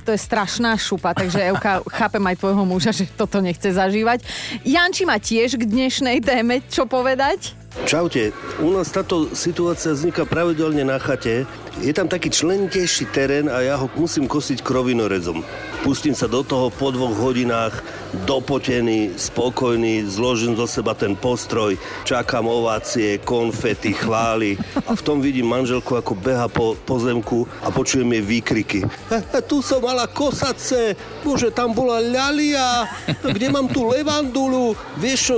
to 0.01 0.09
je 0.15 0.19
strašná 0.19 0.71
šupa, 0.80 1.13
takže 1.13 1.39
Euka, 1.53 1.83
chápem 2.00 2.24
aj 2.24 2.35
tvojho 2.39 2.63
muža, 2.65 2.91
že 2.95 3.06
toto 3.06 3.38
nechce 3.44 3.69
zažívať. 3.69 4.25
Janči 4.65 5.03
má 5.06 5.21
tiež 5.21 5.59
k 5.59 5.63
dnešnej 5.68 6.24
téme 6.24 6.63
čo 6.71 6.89
povedať? 6.89 7.53
Čaute, 7.89 8.30
u 8.62 8.69
nás 8.69 8.94
táto 8.94 9.33
situácia 9.33 9.97
vzniká 9.97 10.30
pravidelne 10.30 10.86
na 10.86 11.01
chate. 11.01 11.50
Je 11.81 11.89
tam 11.89 12.05
taký 12.05 12.29
člentejší 12.29 13.09
terén 13.09 13.49
a 13.49 13.65
ja 13.65 13.73
ho 13.81 13.89
musím 13.97 14.29
kosiť 14.29 14.61
krovinorezom. 14.61 15.41
Pustím 15.81 16.13
sa 16.13 16.29
do 16.29 16.45
toho 16.45 16.69
po 16.69 16.93
dvoch 16.93 17.17
hodinách, 17.17 17.81
dopotený, 18.29 19.17
spokojný, 19.17 20.05
zložím 20.05 20.53
zo 20.53 20.69
seba 20.69 20.93
ten 20.93 21.17
postroj, 21.17 21.73
čakám 22.05 22.45
ovácie, 22.45 23.17
konfety, 23.25 23.97
chvály 23.97 24.53
a 24.85 24.93
v 24.93 25.01
tom 25.01 25.17
vidím 25.17 25.49
manželku, 25.49 25.97
ako 25.97 26.13
beha 26.13 26.45
po 26.45 26.77
pozemku 26.85 27.49
a 27.65 27.73
počujem 27.73 28.05
jej 28.05 28.21
výkriky. 28.21 28.79
E, 29.09 29.17
e, 29.17 29.41
tu 29.41 29.65
som 29.65 29.81
mala 29.81 30.05
kosace, 30.05 30.93
bože, 31.25 31.49
tam 31.49 31.73
bola 31.73 31.97
ľalia, 31.99 32.85
kde 33.33 33.49
mám 33.49 33.65
tú 33.65 33.89
levandulu, 33.89 34.77
vieš 35.01 35.19
čo, 35.25 35.35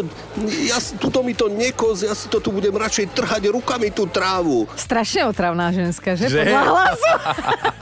ja, 0.67 0.77
tuto 0.99 1.23
mi 1.23 1.31
to 1.31 1.47
nekos, 1.47 2.03
ja 2.03 2.11
si 2.11 2.27
to 2.27 2.43
tu 2.43 2.51
budem 2.51 2.75
radšej 2.75 3.15
trhať 3.15 3.55
rukami 3.55 3.87
tú 3.89 4.03
trávu. 4.03 4.67
Strašne 4.75 5.31
otravná 5.31 5.71
ženská, 5.71 6.19
že? 6.19 6.24
Že? 6.29 6.41
Podľa 6.45 6.63
hlasu. 6.65 7.11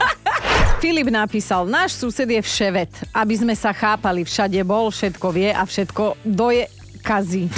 Filip 0.84 1.08
napísal, 1.08 1.64
náš 1.64 1.96
sused 1.96 2.28
je 2.28 2.40
vševet. 2.44 2.92
Aby 3.16 3.34
sme 3.40 3.54
sa 3.56 3.72
chápali, 3.72 4.20
všade 4.20 4.60
bol, 4.68 4.92
všetko 4.92 5.26
vie 5.32 5.48
a 5.48 5.64
všetko 5.64 6.20
doje 6.28 6.68
kazí. 7.04 7.52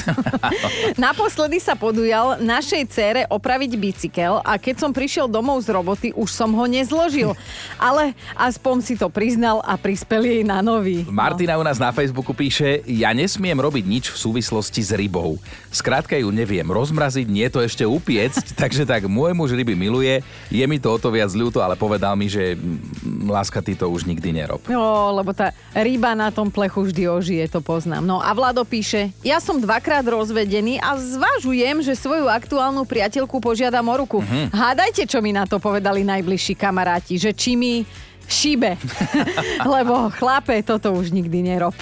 Naposledy 0.99 1.62
sa 1.62 1.79
podujal 1.79 2.43
našej 2.43 2.83
cére 2.91 3.23
opraviť 3.31 3.79
bicykel 3.79 4.43
a 4.43 4.59
keď 4.59 4.83
som 4.83 4.91
prišiel 4.91 5.31
domov 5.31 5.62
z 5.62 5.71
roboty, 5.71 6.09
už 6.19 6.35
som 6.35 6.50
ho 6.50 6.67
nezložil. 6.67 7.38
Ale 7.79 8.19
aspoň 8.35 8.76
si 8.83 8.95
to 8.99 9.07
priznal 9.07 9.62
a 9.62 9.79
prispel 9.79 10.26
jej 10.26 10.43
na 10.43 10.59
nový. 10.59 11.07
Martina 11.07 11.55
u 11.55 11.62
nás 11.62 11.79
na 11.79 11.95
Facebooku 11.95 12.35
píše, 12.35 12.83
ja 12.91 13.15
nesmiem 13.15 13.55
robiť 13.55 13.85
nič 13.87 14.05
v 14.11 14.19
súvislosti 14.19 14.83
s 14.83 14.91
rybou. 14.91 15.38
Skrátka 15.71 16.19
ju 16.19 16.35
neviem 16.35 16.67
rozmraziť, 16.67 17.31
nie 17.31 17.47
to 17.47 17.62
ešte 17.62 17.87
upiecť, 17.87 18.53
takže 18.61 18.83
tak 18.83 19.07
môj 19.07 19.31
muž 19.38 19.55
ryby 19.55 19.79
miluje, 19.79 20.26
je 20.50 20.65
mi 20.67 20.83
to 20.83 20.91
o 20.91 20.99
to 20.99 21.15
viac 21.15 21.31
ľúto, 21.31 21.62
ale 21.62 21.79
povedal 21.79 22.19
mi, 22.19 22.26
že 22.26 22.59
mm, 22.59 23.31
láska, 23.31 23.62
ty 23.62 23.79
to 23.79 23.87
už 23.87 24.09
nikdy 24.11 24.35
nerob. 24.35 24.65
No, 24.67 25.15
lebo 25.15 25.31
tá 25.31 25.55
ryba 25.76 26.19
na 26.19 26.35
tom 26.35 26.50
plechu 26.50 26.88
vždy 26.91 27.07
ožije, 27.07 27.45
to 27.47 27.61
poznám. 27.62 28.03
No 28.03 28.19
a 28.19 28.33
Vlado 28.33 28.65
píše, 28.67 29.12
ja 29.21 29.36
som 29.38 29.61
dvakrát 29.61 30.05
rozvedený 30.05 30.81
a 30.81 30.97
zvažujem, 30.97 31.85
že 31.85 31.99
svoju 31.99 32.26
aktuálnu 32.26 32.85
priateľku 32.85 33.38
požiadam 33.38 33.87
o 33.88 33.97
ruku. 33.97 34.19
Hádajte, 34.52 35.05
čo 35.09 35.19
mi 35.21 35.33
na 35.33 35.45
to 35.45 35.61
povedali 35.62 36.02
najbližší 36.05 36.55
kamaráti, 36.59 37.21
že 37.21 37.33
či 37.37 37.55
mi 37.55 37.85
šíbe. 38.26 38.75
lebo 39.75 40.11
chlape, 40.11 40.61
toto 40.66 40.93
už 40.93 41.14
nikdy 41.14 41.47
nerob. 41.47 41.75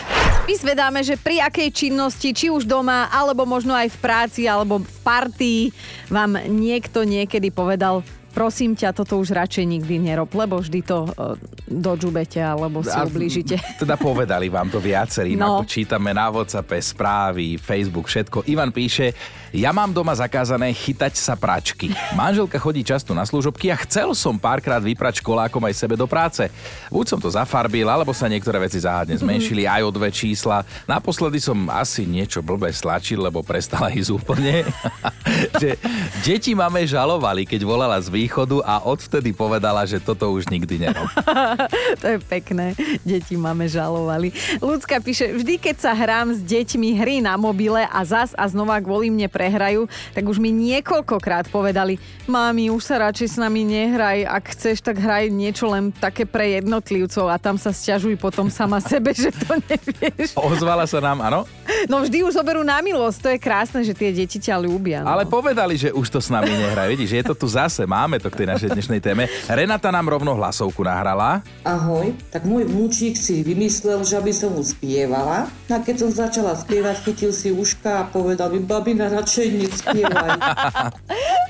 Vyzvedáme, 0.44 1.00
že 1.00 1.16
pri 1.16 1.40
akej 1.40 1.72
činnosti, 1.72 2.36
či 2.36 2.52
už 2.52 2.68
doma, 2.68 3.08
alebo 3.08 3.48
možno 3.48 3.72
aj 3.72 3.96
v 3.96 3.98
práci, 3.98 4.44
alebo 4.44 4.84
v 4.84 4.98
partii, 5.00 5.72
vám 6.12 6.36
niekto 6.44 7.02
niekedy 7.08 7.48
povedal 7.48 8.04
prosím 8.34 8.74
ťa, 8.74 8.90
toto 8.90 9.16
už 9.16 9.30
radšej 9.30 9.64
nikdy 9.64 10.02
nerob, 10.02 10.28
lebo 10.34 10.58
vždy 10.58 10.80
to 10.82 11.06
uh, 11.06 11.38
dožubete 11.64 12.42
alebo 12.42 12.82
si 12.82 12.90
A 12.90 13.06
ublížite. 13.06 13.56
Teda 13.78 13.94
povedali 13.94 14.50
vám 14.50 14.68
to 14.68 14.82
viacerí, 14.82 15.38
No. 15.38 15.62
ako 15.62 15.70
čítame 15.70 16.10
na 16.10 16.26
WhatsAppe, 16.28 16.76
správy, 16.82 17.56
Facebook, 17.56 18.10
všetko. 18.10 18.44
Ivan 18.50 18.74
píše, 18.74 19.14
ja 19.54 19.70
mám 19.70 19.94
doma 19.94 20.10
zakázané 20.18 20.74
chytať 20.74 21.14
sa 21.14 21.38
pračky. 21.38 21.94
Manželka 22.18 22.58
chodí 22.58 22.82
často 22.82 23.14
na 23.14 23.22
služobky 23.22 23.70
a 23.70 23.78
chcel 23.86 24.10
som 24.18 24.34
párkrát 24.34 24.82
vyprať 24.82 25.22
školákom 25.22 25.62
aj 25.62 25.74
sebe 25.78 25.94
do 25.94 26.10
práce. 26.10 26.50
Buď 26.90 27.06
som 27.06 27.20
to 27.22 27.30
zafarbil, 27.30 27.86
alebo 27.86 28.10
sa 28.10 28.26
niektoré 28.26 28.58
veci 28.58 28.82
záhadne 28.82 29.14
zmenšili 29.14 29.62
aj 29.62 29.86
o 29.86 29.94
dve 29.94 30.10
čísla. 30.10 30.66
Naposledy 30.90 31.38
som 31.38 31.70
asi 31.70 32.02
niečo 32.02 32.42
blbé 32.42 32.74
stlačil, 32.74 33.22
lebo 33.22 33.46
prestala 33.46 33.94
ísť 33.94 34.10
úplne. 34.10 34.66
že 35.62 35.78
deti 36.26 36.50
máme 36.58 36.82
žalovali, 36.82 37.46
keď 37.46 37.62
volala 37.62 38.02
z 38.02 38.10
východu 38.24 38.64
a 38.64 38.80
odvtedy 38.80 39.36
povedala, 39.36 39.84
že 39.84 40.00
toto 40.00 40.32
už 40.32 40.48
nikdy 40.48 40.88
nerob. 40.88 41.04
to 42.00 42.16
je 42.16 42.18
pekné. 42.24 42.72
Deti 43.04 43.36
máme 43.36 43.68
žalovali. 43.68 44.32
Ľudská 44.64 45.04
píše, 45.04 45.36
vždy 45.36 45.60
keď 45.60 45.76
sa 45.76 45.92
hrám 45.92 46.32
s 46.32 46.40
deťmi 46.40 46.96
hry 46.96 47.20
na 47.20 47.36
mobile 47.36 47.84
a 47.84 48.00
zas 48.02 48.32
a 48.32 48.48
znova 48.48 48.80
kvôli 48.80 49.12
mne 49.12 49.28
prehrajú, 49.28 49.84
tak 50.16 50.24
už 50.24 50.40
mi 50.40 50.48
niekoľkokrát 50.50 51.52
povedali, 51.52 52.00
mami, 52.24 52.72
už 52.72 52.80
sa 52.80 53.04
radšej 53.04 53.28
s 53.28 53.36
nami 53.36 53.60
nehraj, 53.68 54.24
ak 54.24 54.44
chceš, 54.56 54.80
tak 54.80 54.96
hraj 54.96 55.28
niečo 55.28 55.68
len 55.68 55.92
také 55.92 56.24
pre 56.24 56.56
jednotlivcov 56.56 57.28
a 57.28 57.36
tam 57.36 57.60
sa 57.60 57.76
sťažuj 57.76 58.16
potom 58.16 58.48
sama 58.48 58.80
sebe, 58.92 59.12
že 59.12 59.28
to 59.28 59.60
nevieš. 59.68 60.32
Ozvala 60.40 60.88
sa 60.88 61.04
nám, 61.04 61.20
áno? 61.20 61.44
No 61.84 62.00
vždy 62.00 62.24
už 62.24 62.40
zoberú 62.40 62.64
na 62.64 62.80
milosť, 62.80 63.18
to 63.20 63.28
je 63.36 63.38
krásne, 63.38 63.80
že 63.84 63.92
tie 63.92 64.08
deti 64.14 64.40
ťa 64.40 64.56
ľúbia. 64.56 65.04
No. 65.04 65.12
Ale 65.12 65.28
povedali, 65.28 65.76
že 65.76 65.92
už 65.92 66.08
to 66.08 66.20
s 66.24 66.32
nami 66.32 66.48
nehrá. 66.48 66.88
Vidíš, 66.88 67.20
je 67.20 67.24
to 67.28 67.34
tu 67.36 67.44
zase, 67.50 67.84
máme 67.84 68.13
to 68.20 68.30
k 68.30 68.44
tej 68.44 68.48
našej 68.50 68.70
dnešnej 68.74 69.00
téme. 69.02 69.30
Renata 69.46 69.90
nám 69.94 70.10
rovno 70.10 70.34
hlasovku 70.34 70.82
nahrala. 70.82 71.42
Ahoj, 71.62 72.14
tak 72.30 72.46
môj 72.46 72.66
vnúčik 72.66 73.18
si 73.18 73.42
vymyslel, 73.42 74.02
že 74.02 74.18
aby 74.18 74.32
som 74.34 74.54
mu 74.54 74.62
spievala. 74.62 75.50
A 75.70 75.76
keď 75.82 76.06
som 76.06 76.10
začala 76.10 76.54
spievať, 76.54 77.06
chytil 77.06 77.32
si 77.34 77.50
uška 77.50 78.04
a 78.04 78.08
povedal 78.08 78.54
mi, 78.54 78.62
babina, 78.62 79.10
radšej 79.10 79.46
nespievaj. 79.58 80.38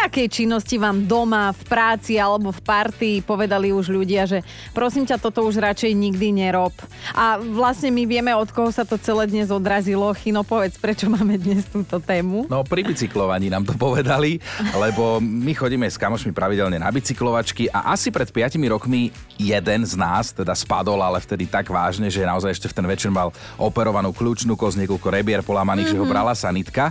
Pri 0.00 0.24
akej 0.24 0.32
činnosti 0.32 0.80
vám 0.80 1.04
doma, 1.04 1.52
v 1.52 1.60
práci 1.68 2.16
alebo 2.16 2.48
v 2.48 2.64
partii 2.64 3.20
povedali 3.20 3.68
už 3.68 3.92
ľudia, 3.92 4.24
že 4.24 4.40
prosím 4.72 5.04
ťa, 5.04 5.20
toto 5.20 5.44
už 5.44 5.60
radšej 5.60 5.92
nikdy 5.92 6.40
nerob. 6.40 6.72
A 7.12 7.36
vlastne 7.36 7.92
my 7.92 8.08
vieme, 8.08 8.32
od 8.32 8.48
koho 8.48 8.72
sa 8.72 8.88
to 8.88 8.96
celé 8.96 9.28
dnes 9.28 9.52
odrazilo. 9.52 10.08
Chino, 10.16 10.40
povedz, 10.40 10.80
prečo 10.80 11.04
máme 11.12 11.36
dnes 11.36 11.68
túto 11.68 12.00
tému? 12.00 12.48
No 12.48 12.64
pri 12.64 12.80
bicyklovaní 12.80 13.52
nám 13.52 13.68
to 13.68 13.76
povedali, 13.76 14.40
lebo 14.72 15.20
my 15.20 15.52
chodíme 15.52 15.84
s 15.84 16.00
kamošmi 16.00 16.32
pravidelne 16.32 16.80
na 16.80 16.88
bicyklovačky 16.88 17.68
a 17.68 17.92
asi 17.92 18.08
pred 18.08 18.32
5 18.32 18.56
rokmi 18.72 19.12
jeden 19.36 19.84
z 19.84 20.00
nás 20.00 20.32
teda 20.32 20.56
spadol, 20.56 20.96
ale 21.04 21.20
vtedy 21.20 21.44
tak 21.44 21.68
vážne, 21.68 22.08
že 22.08 22.24
naozaj 22.24 22.56
ešte 22.56 22.72
v 22.72 22.76
ten 22.80 22.86
večer 22.88 23.12
mal 23.12 23.36
operovanú 23.60 24.16
kľúčnú 24.16 24.56
koz, 24.56 24.80
niekoľko 24.80 25.12
rebier 25.12 25.44
polamaných, 25.44 25.92
mm-hmm. 25.92 26.00
že 26.00 26.08
ho 26.08 26.08
brala 26.08 26.32
sanitka. 26.32 26.88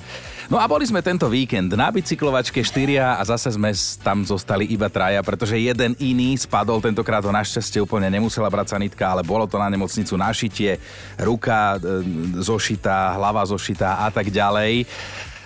No 0.50 0.58
a 0.58 0.66
boli 0.66 0.82
sme 0.82 1.06
tento 1.06 1.30
víkend 1.30 1.70
na 1.78 1.94
bicyklovačke 1.94 2.66
štyria 2.66 3.22
a 3.22 3.22
zase 3.22 3.54
sme 3.54 3.70
tam 4.02 4.26
zostali 4.26 4.66
iba 4.74 4.90
traja, 4.90 5.22
pretože 5.22 5.54
jeden 5.54 5.94
iný 6.02 6.34
spadol, 6.42 6.82
tentokrát 6.82 7.22
ho 7.22 7.30
našťastie 7.30 7.78
úplne 7.78 8.10
nemusela 8.10 8.50
brať 8.50 8.74
sanitka, 8.74 9.14
ale 9.14 9.22
bolo 9.22 9.46
to 9.46 9.62
na 9.62 9.70
nemocnicu 9.70 10.18
našitie, 10.18 10.82
ruka 11.22 11.78
e, 11.78 12.02
zošitá, 12.42 13.14
hlava 13.14 13.46
zošitá 13.46 14.02
a 14.02 14.10
tak 14.10 14.34
ďalej. 14.34 14.90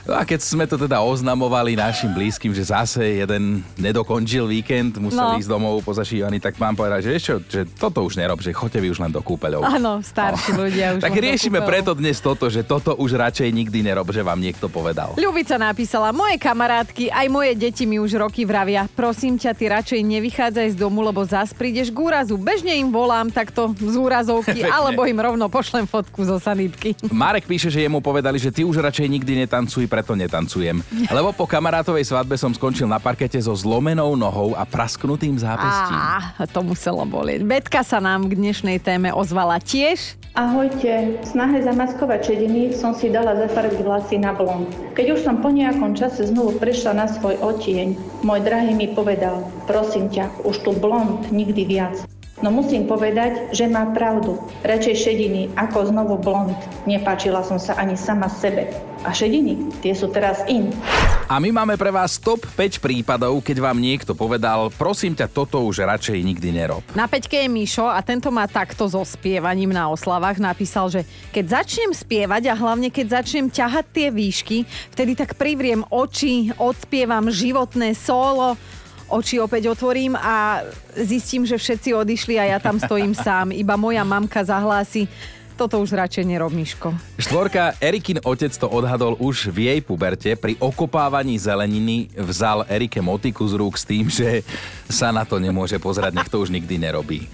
No 0.03 0.13
a 0.13 0.27
keď 0.27 0.39
sme 0.39 0.67
to 0.67 0.75
teda 0.75 1.00
oznamovali 1.00 1.74
našim 1.74 2.12
blízkym, 2.12 2.51
že 2.51 2.67
zase 2.67 3.24
jeden 3.24 3.63
nedokončil 3.77 4.43
víkend, 4.43 5.00
musel 5.00 5.24
No. 5.24 5.39
ísť 5.39 5.48
domov 5.48 5.79
pozašívaný, 5.79 6.38
tak 6.38 6.60
mám 6.60 6.75
povedať, 6.75 7.07
že 7.07 7.12
ešte, 7.13 7.31
že 7.48 7.62
toto 7.69 8.03
už 8.03 8.19
nerob, 8.19 8.36
že 8.38 8.51
choďte 8.51 8.79
vy 8.79 8.88
už 8.89 9.00
len 9.00 9.07
do 9.07 9.24
kúpeľov. 9.24 9.63
Áno, 9.63 10.03
starší 10.03 10.51
ľudia 10.51 10.86
už. 10.93 11.01
Tak 11.07 11.15
riešime 11.15 11.63
preto 11.63 11.91
dnes 11.93 12.19
toto, 12.19 12.48
že 12.48 12.62
toto 12.62 12.91
už 12.93 13.15
radšej 13.15 13.48
nikdy 13.48 13.79
nerob, 13.81 14.12
že 14.12 14.19
vám 14.19 14.36
niekto 14.38 14.67
povedal. 14.67 15.15
Ľubica 15.15 15.55
napísala, 15.55 16.12
moje 16.12 16.36
kamarátky, 16.36 17.07
aj 17.07 17.27
moje 17.29 17.55
deti 17.55 17.83
mi 17.83 17.95
už 17.95 18.19
roky 18.19 18.43
vravia, 18.43 18.91
prosím 18.91 19.39
ťa, 19.39 19.51
ty 19.53 19.72
radšej 19.72 20.03
nevychádzaj 20.03 20.67
z 20.69 20.77
domu, 20.77 21.00
lebo 21.00 21.24
zas 21.24 21.55
prídeš 21.55 21.88
k 21.88 22.00
úrazu. 22.01 22.36
Bežne 22.36 22.75
im 22.75 22.91
volám 22.91 23.31
takto 23.31 23.72
z 23.72 23.95
úrazovky, 23.95 24.67
alebo 24.75 25.07
im 25.07 25.15
rovno 25.15 25.48
pošlem 25.48 25.88
fotku 25.88 26.27
zo 26.27 26.36
sanitky. 26.38 26.91
Marek 27.07 27.48
píše, 27.48 27.72
že 27.72 27.79
jemu 27.79 28.03
povedali, 28.03 28.36
že 28.36 28.51
ty 28.51 28.67
už 28.67 28.83
radšej 28.83 29.07
nikdy 29.07 29.48
netancuj, 29.48 29.88
preto 29.93 30.17
netancujem. 30.17 30.81
Lebo 31.13 31.29
po 31.29 31.45
kamarátovej 31.45 32.09
svadbe 32.09 32.33
som 32.33 32.50
skončil 32.50 32.89
na 32.89 32.97
parkete 32.97 33.38
so 33.38 33.53
zlomenou 33.53 34.17
nohou 34.17 34.57
a 34.57 34.65
prasknutým 34.65 35.38
zápestím. 35.38 35.93
Á, 35.93 36.50
to 36.50 36.65
muselo 36.65 37.05
bolieť. 37.05 37.45
Betka 37.45 37.85
sa 37.85 38.01
nám 38.01 38.25
k 38.25 38.33
dnešnej 38.33 38.81
téme 38.81 39.13
ozvala 39.13 39.62
tiež. 39.62 40.17
Ahojte, 40.33 41.21
v 41.21 41.25
snahe 41.29 41.62
zamaskovať 41.62 42.33
šediny 42.33 42.73
som 42.73 42.97
si 42.97 43.13
dala 43.13 43.38
zafarbiť 43.38 43.85
vlasy 43.85 44.17
na 44.17 44.33
blond. 44.33 44.65
Keď 44.97 45.13
už 45.13 45.19
som 45.21 45.38
po 45.45 45.53
nejakom 45.53 45.93
čase 45.93 46.25
znovu 46.25 46.57
prešla 46.57 46.97
na 46.97 47.05
svoj 47.05 47.38
otieň, 47.38 47.93
môj 48.25 48.41
drahý 48.41 48.73
mi 48.73 48.89
povedal, 48.97 49.45
prosím 49.69 50.09
ťa, 50.09 50.41
už 50.41 50.65
tu 50.65 50.73
blond 50.73 51.21
nikdy 51.29 51.69
viac. 51.69 52.01
No 52.41 52.50
musím 52.50 52.89
povedať, 52.89 53.53
že 53.55 53.69
má 53.69 53.93
pravdu. 53.93 54.35
Radšej 54.67 54.95
šediny 55.00 55.41
ako 55.55 55.93
znovu 55.93 56.19
blond. 56.19 56.57
Nepáčila 56.89 57.45
som 57.45 57.55
sa 57.55 57.77
ani 57.77 57.95
sama 57.95 58.27
sebe. 58.27 58.67
A 59.03 59.12
šediny, 59.12 59.60
tie 59.83 59.91
sú 59.91 60.07
teraz 60.07 60.48
in. 60.48 60.72
A 61.27 61.36
my 61.36 61.51
máme 61.51 61.75
pre 61.75 61.91
vás 61.91 62.15
top 62.15 62.48
5 62.55 62.79
prípadov, 62.79 63.43
keď 63.43 63.60
vám 63.60 63.75
niekto 63.75 64.15
povedal, 64.15 64.72
prosím 64.79 65.12
ťa, 65.12 65.27
toto 65.27 65.60
už 65.67 65.83
radšej 65.83 66.24
nikdy 66.24 66.55
nerob. 66.55 66.83
Na 66.95 67.07
peťke 67.12 67.36
je 67.43 67.51
Mišo 67.51 67.83
a 67.83 68.00
tento 68.00 68.31
má 68.31 68.48
takto 68.48 68.88
so 68.88 69.03
spievaním 69.03 69.75
na 69.75 69.91
oslavách. 69.91 70.39
Napísal, 70.39 70.88
že 70.88 71.01
keď 71.36 71.63
začnem 71.63 71.91
spievať 71.91 72.48
a 72.48 72.55
hlavne 72.55 72.88
keď 72.88 73.19
začnem 73.19 73.51
ťahať 73.51 73.86
tie 73.91 74.07
výšky, 74.07 74.57
vtedy 74.95 75.19
tak 75.19 75.36
privriem 75.36 75.83
oči, 75.91 76.55
odspievam 76.55 77.27
životné 77.27 77.95
solo, 78.00 78.55
oči 79.12 79.36
opäť 79.36 79.67
otvorím 79.67 80.15
a 80.15 80.63
zistím, 80.95 81.43
že 81.43 81.60
všetci 81.60 81.91
odišli 81.91 82.39
a 82.39 82.55
ja 82.55 82.60
tam 82.63 82.79
stojím 82.79 83.12
sám. 83.12 83.51
Iba 83.51 83.75
moja 83.75 84.07
mamka 84.07 84.48
zahlási, 84.48 85.12
toto 85.53 85.79
už 85.79 85.95
radšej 85.95 86.25
nerob, 86.25 86.51
Miško. 86.51 86.91
Štvorka, 87.22 87.77
Erikin 87.77 88.19
otec 88.25 88.51
to 88.53 88.67
odhadol 88.67 89.15
už 89.22 89.53
v 89.53 89.69
jej 89.69 89.79
puberte. 89.79 90.33
Pri 90.36 90.57
okopávaní 90.60 91.38
zeleniny 91.38 92.10
vzal 92.17 92.65
Erike 92.67 93.00
motiku 93.00 93.45
z 93.45 93.53
rúk 93.57 93.77
s 93.77 93.86
tým, 93.86 94.10
že 94.10 94.41
sa 94.89 95.10
na 95.10 95.25
to 95.25 95.41
nemôže 95.41 95.77
pozerať, 95.81 96.13
nech 96.13 96.29
to 96.29 96.41
už 96.41 96.53
nikdy 96.53 96.77
nerobí. 96.77 97.25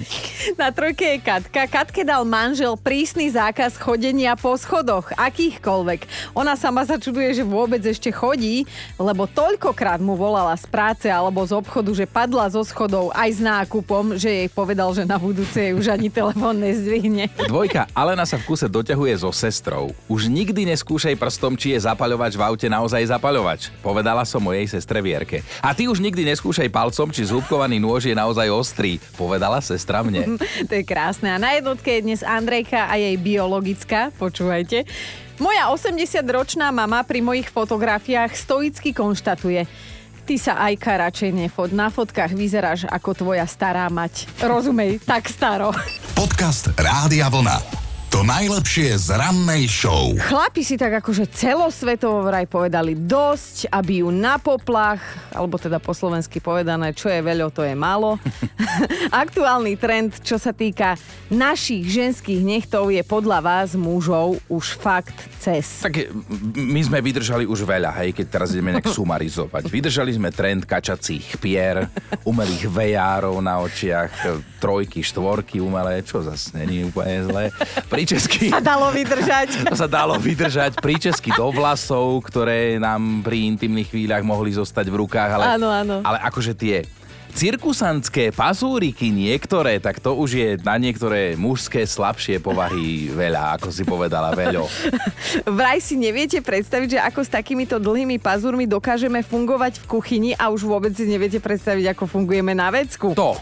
Na 0.55 0.71
trojke 0.71 1.17
je 1.17 1.19
Katka. 1.19 1.67
Katke 1.67 2.07
dal 2.07 2.23
manžel 2.23 2.75
prísny 2.79 3.27
zákaz 3.31 3.75
chodenia 3.75 4.35
po 4.39 4.55
schodoch, 4.55 5.11
akýchkoľvek. 5.15 6.31
Ona 6.35 6.55
sama 6.55 6.87
sa 6.87 6.95
čuduje, 6.95 7.35
že 7.35 7.43
vôbec 7.43 7.83
ešte 7.83 8.11
chodí, 8.13 8.63
lebo 8.95 9.27
toľkokrát 9.27 9.99
mu 9.99 10.15
volala 10.15 10.55
z 10.55 10.65
práce 10.67 11.07
alebo 11.11 11.43
z 11.43 11.55
obchodu, 11.55 11.91
že 11.91 12.05
padla 12.07 12.47
zo 12.47 12.63
schodov 12.63 13.11
aj 13.11 13.29
s 13.29 13.41
nákupom, 13.43 14.15
že 14.15 14.29
jej 14.29 14.49
povedal, 14.51 14.91
že 14.95 15.03
na 15.03 15.19
budúce 15.19 15.59
jej 15.59 15.73
už 15.75 15.91
ani 15.91 16.07
telefón 16.07 16.61
nezdvihne. 16.63 17.31
Dvojka, 17.49 17.91
Alena 18.09 18.25
sa 18.25 18.41
v 18.41 18.49
kuse 18.49 18.65
doťahuje 18.65 19.21
so 19.21 19.29
sestrou. 19.29 19.93
Už 20.09 20.33
nikdy 20.33 20.65
neskúšaj 20.73 21.13
prstom, 21.13 21.53
či 21.53 21.77
je 21.77 21.85
zapaľovač 21.85 22.33
v 22.33 22.41
aute 22.41 22.65
naozaj 22.65 23.05
zapaľovač. 23.05 23.69
Povedala 23.85 24.25
som 24.25 24.41
mojej 24.41 24.65
sestre 24.65 24.97
Vierke. 24.97 25.45
A 25.61 25.77
ty 25.77 25.85
už 25.85 26.01
nikdy 26.01 26.25
neskúšaj 26.25 26.73
palcom, 26.73 27.13
či 27.13 27.29
zúbkovaný 27.29 27.77
nôž 27.77 28.09
je 28.09 28.17
naozaj 28.17 28.49
ostrý. 28.49 28.97
Povedala 29.13 29.61
sestra 29.61 30.01
mne. 30.01 30.25
To 30.69 30.73
je 30.73 30.81
krásne. 30.81 31.29
A 31.29 31.37
na 31.37 31.53
jednotke 31.53 32.01
je 32.01 32.09
dnes 32.09 32.25
Andrejka 32.25 32.89
a 32.89 32.97
jej 32.97 33.13
biologická. 33.13 34.09
Počúvajte. 34.17 34.89
Moja 35.37 35.69
80-ročná 35.69 36.73
mama 36.73 37.05
pri 37.05 37.21
mojich 37.21 37.53
fotografiách 37.53 38.33
stoicky 38.33 38.89
konštatuje. 38.89 39.69
Ty 40.25 40.35
sa 40.41 40.57
Ajka 40.57 40.97
radšej 40.97 41.29
nefod. 41.29 41.77
Na 41.77 41.93
fotkách 41.93 42.33
vyzeráš 42.33 42.89
ako 42.89 43.13
tvoja 43.13 43.45
stará 43.45 43.85
mať. 43.93 44.25
Rozumej, 44.41 44.97
tak 45.05 45.29
staro. 45.29 45.69
Podcast 46.17 46.73
Rádia 46.73 47.29
Vlna. 47.29 47.78
To 48.09 48.25
najlepšie 48.25 48.97
z 48.97 49.13
rannej 49.13 49.69
show. 49.69 50.17
Chlapi 50.17 50.65
si 50.65 50.81
tak 50.81 50.97
akože 50.97 51.29
celosvetovo 51.29 52.25
vraj 52.25 52.49
povedali 52.49 52.97
dosť 52.97 53.69
a 53.69 53.85
bijú 53.85 54.09
na 54.09 54.41
poplach, 54.41 54.97
alebo 55.29 55.61
teda 55.61 55.77
po 55.77 55.93
slovensky 55.93 56.41
povedané, 56.41 56.97
čo 56.97 57.05
je 57.05 57.21
veľo, 57.21 57.53
to 57.53 57.61
je 57.61 57.77
málo. 57.77 58.17
Aktuálny 59.13 59.77
trend, 59.77 60.25
čo 60.25 60.41
sa 60.41 60.49
týka 60.57 60.97
našich 61.29 61.85
ženských 61.85 62.41
nechtov, 62.41 62.89
je 62.89 63.05
podľa 63.05 63.45
vás 63.45 63.77
mužov 63.77 64.41
už 64.49 64.73
fakt 64.81 65.13
cez. 65.37 65.85
Tak 65.85 66.09
my 66.57 66.81
sme 66.81 67.05
vydržali 67.05 67.45
už 67.45 67.61
veľa, 67.61 67.93
hej, 68.01 68.17
keď 68.17 68.25
teraz 68.25 68.57
ideme 68.57 68.73
nejak 68.73 68.89
sumarizovať. 68.97 69.69
Vydržali 69.69 70.17
sme 70.17 70.33
trend 70.33 70.65
kačacích 70.65 71.37
pier, 71.37 71.85
umelých 72.25 72.73
vejárov 72.73 73.37
na 73.37 73.61
očiach, 73.61 74.41
trojky, 74.57 75.05
štvorky 75.05 75.61
umelé, 75.61 76.01
čo 76.01 76.25
zase 76.25 76.57
není 76.57 76.89
úplne 76.89 77.21
zlé. 77.29 77.45
Príčesky. 77.99 78.47
Sa 78.47 78.63
dalo 78.63 78.87
vydržať. 78.95 79.67
To 79.67 79.75
sa 79.83 79.89
dalo 79.91 80.15
vydržať 80.15 80.79
príčesky 80.79 81.35
do 81.35 81.51
vlasov, 81.51 82.23
ktoré 82.23 82.79
nám 82.79 83.19
pri 83.19 83.51
intimných 83.51 83.91
chvíľach 83.91 84.23
mohli 84.23 84.55
zostať 84.55 84.87
v 84.87 84.95
rukách, 85.03 85.31
ale, 85.35 85.45
Áno, 85.59 85.67
áno. 85.67 85.95
ale 86.07 86.17
akože 86.23 86.55
tie 86.55 86.87
cirkusantské 87.29 88.33
pazúriky 88.33 89.13
niektoré, 89.13 89.77
tak 89.77 90.01
to 90.01 90.17
už 90.17 90.29
je 90.33 90.49
na 90.65 90.79
niektoré 90.81 91.37
mužské 91.37 91.85
slabšie 91.85 92.41
povahy 92.41 93.11
veľa, 93.13 93.59
ako 93.59 93.69
si 93.69 93.83
povedala 93.85 94.33
veľo. 94.33 94.65
Vraj 95.59 95.77
si 95.77 95.93
neviete 95.93 96.41
predstaviť, 96.41 96.97
že 96.97 96.99
ako 97.03 97.21
s 97.21 97.29
takýmito 97.29 97.77
dlhými 97.77 98.17
pazúrmi 98.17 98.65
dokážeme 98.65 99.21
fungovať 99.21 99.77
v 99.77 99.85
kuchyni 99.85 100.31
a 100.33 100.49
už 100.49 100.65
vôbec 100.65 100.95
si 100.95 101.05
neviete 101.05 101.37
predstaviť, 101.37 101.93
ako 101.93 102.09
fungujeme 102.09 102.57
na 102.57 102.73
vecku. 102.73 103.13
To. 103.13 103.37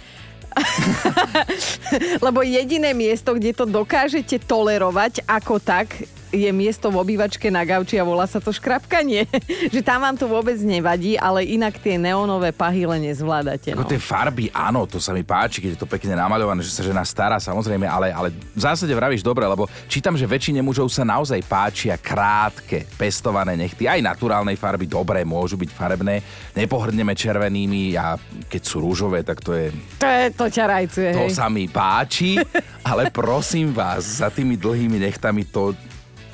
Lebo 2.25 2.41
jediné 2.41 2.93
miesto, 2.93 3.33
kde 3.37 3.53
to 3.53 3.65
dokážete 3.65 4.41
tolerovať 4.43 5.23
ako 5.29 5.61
tak, 5.61 6.07
je 6.29 6.49
miesto 6.49 6.87
v 6.87 6.97
obývačke 6.97 7.47
na 7.47 7.61
gauči 7.61 7.95
a 7.95 8.03
volá 8.03 8.23
sa 8.23 8.37
to 8.37 8.49
škrapkanie. 8.49 9.27
že 9.73 9.81
tam 9.81 10.01
vám 10.01 10.13
to 10.13 10.25
vôbec 10.25 10.57
nevadí, 10.57 11.15
ale 11.15 11.43
inak 11.43 11.77
tie 11.77 11.95
neonové 11.95 12.51
pahyle 12.51 12.97
nezvládate. 12.97 13.71
Ako 13.71 13.83
No. 13.83 13.89
tie 13.89 13.97
farby, 13.97 14.49
áno, 14.49 14.83
to 14.83 14.97
sa 14.97 15.11
mi 15.11 15.21
páči, 15.21 15.59
keď 15.59 15.71
je 15.73 15.81
to 15.81 15.87
pekne 15.87 16.13
namaľované, 16.13 16.59
že 16.59 16.71
sa 16.71 16.81
žena 16.81 17.01
stará, 17.01 17.37
samozrejme, 17.37 17.83
ale, 17.83 18.09
ale 18.09 18.27
v 18.29 18.59
zásade 18.59 18.89
vravíš 18.89 19.21
dobre, 19.21 19.43
lebo 19.43 19.65
čítam, 19.85 20.13
že 20.13 20.23
väčšine 20.23 20.59
mužov 20.59 20.87
sa 20.87 21.01
naozaj 21.01 21.39
páčia 21.41 21.95
krátke, 21.95 22.83
pestované 22.95 23.53
nechty. 23.53 23.85
Aj 23.85 23.97
naturálnej 23.97 24.55
farby 24.55 24.85
dobré 24.85 25.21
môžu 25.21 25.55
byť 25.55 25.69
farebné. 25.69 26.19
Nepohrdneme 26.53 27.13
červenými 27.13 27.93
a 27.93 28.17
keď 28.45 28.61
sú 28.61 28.79
rúžové, 28.79 29.21
tak 29.21 29.39
to 29.39 29.51
je 29.51 29.69
To, 29.97 30.07
je, 30.07 30.25
to 30.31 30.45
ťa 30.47 30.65
rajcuje, 30.65 31.09
To 31.13 31.25
hej. 31.25 31.33
sa 31.33 31.47
mi 31.47 31.65
páči, 31.65 32.35
ale 32.89 33.07
prosím 33.07 33.71
vás, 33.71 34.19
za 34.19 34.27
tými 34.27 34.55
dlhými 34.55 34.99
nechtami 34.99 35.45
to 35.45 35.71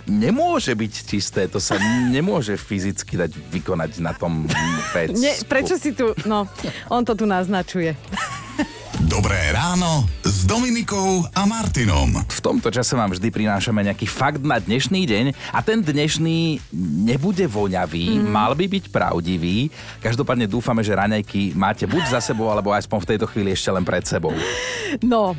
nemôže 0.08 0.74
byť 0.76 0.94
čisté, 1.08 1.42
to 1.48 1.60
sa 1.62 1.80
nemôže 2.12 2.56
fyzicky 2.60 3.16
dať 3.16 3.32
vykonať 3.52 3.92
na 4.04 4.12
tom 4.12 4.48
vecku. 4.92 5.20
Ne, 5.20 5.34
prečo 5.48 5.80
si 5.80 5.96
tu... 5.96 6.12
No, 6.28 6.48
on 6.92 7.04
to 7.08 7.16
tu 7.16 7.24
naznačuje. 7.24 7.96
Dobré 9.04 9.52
ráno 9.52 10.08
s 10.24 10.48
Dominikou 10.48 11.28
a 11.36 11.44
Martinom. 11.44 12.24
V 12.30 12.40
tomto 12.40 12.72
čase 12.72 12.96
vám 12.96 13.12
vždy 13.12 13.30
prinášame 13.30 13.84
nejaký 13.84 14.08
fakt 14.08 14.42
na 14.42 14.58
dnešný 14.62 15.04
deň 15.04 15.26
a 15.52 15.60
ten 15.60 15.84
dnešný 15.84 16.62
nebude 17.04 17.44
voňavý, 17.46 18.22
mm. 18.22 18.30
mal 18.32 18.56
by 18.56 18.66
byť 18.70 18.94
pravdivý. 18.94 19.68
Každopádne 20.00 20.48
dúfame, 20.48 20.86
že 20.86 20.96
raňajky 20.96 21.52
máte 21.58 21.84
buď 21.84 22.16
za 22.16 22.22
sebou, 22.24 22.48
alebo 22.48 22.72
aspoň 22.72 22.98
v 23.04 23.10
tejto 23.14 23.26
chvíli 23.28 23.52
ešte 23.52 23.70
len 23.74 23.84
pred 23.84 24.08
sebou. 24.08 24.32
No, 25.04 25.36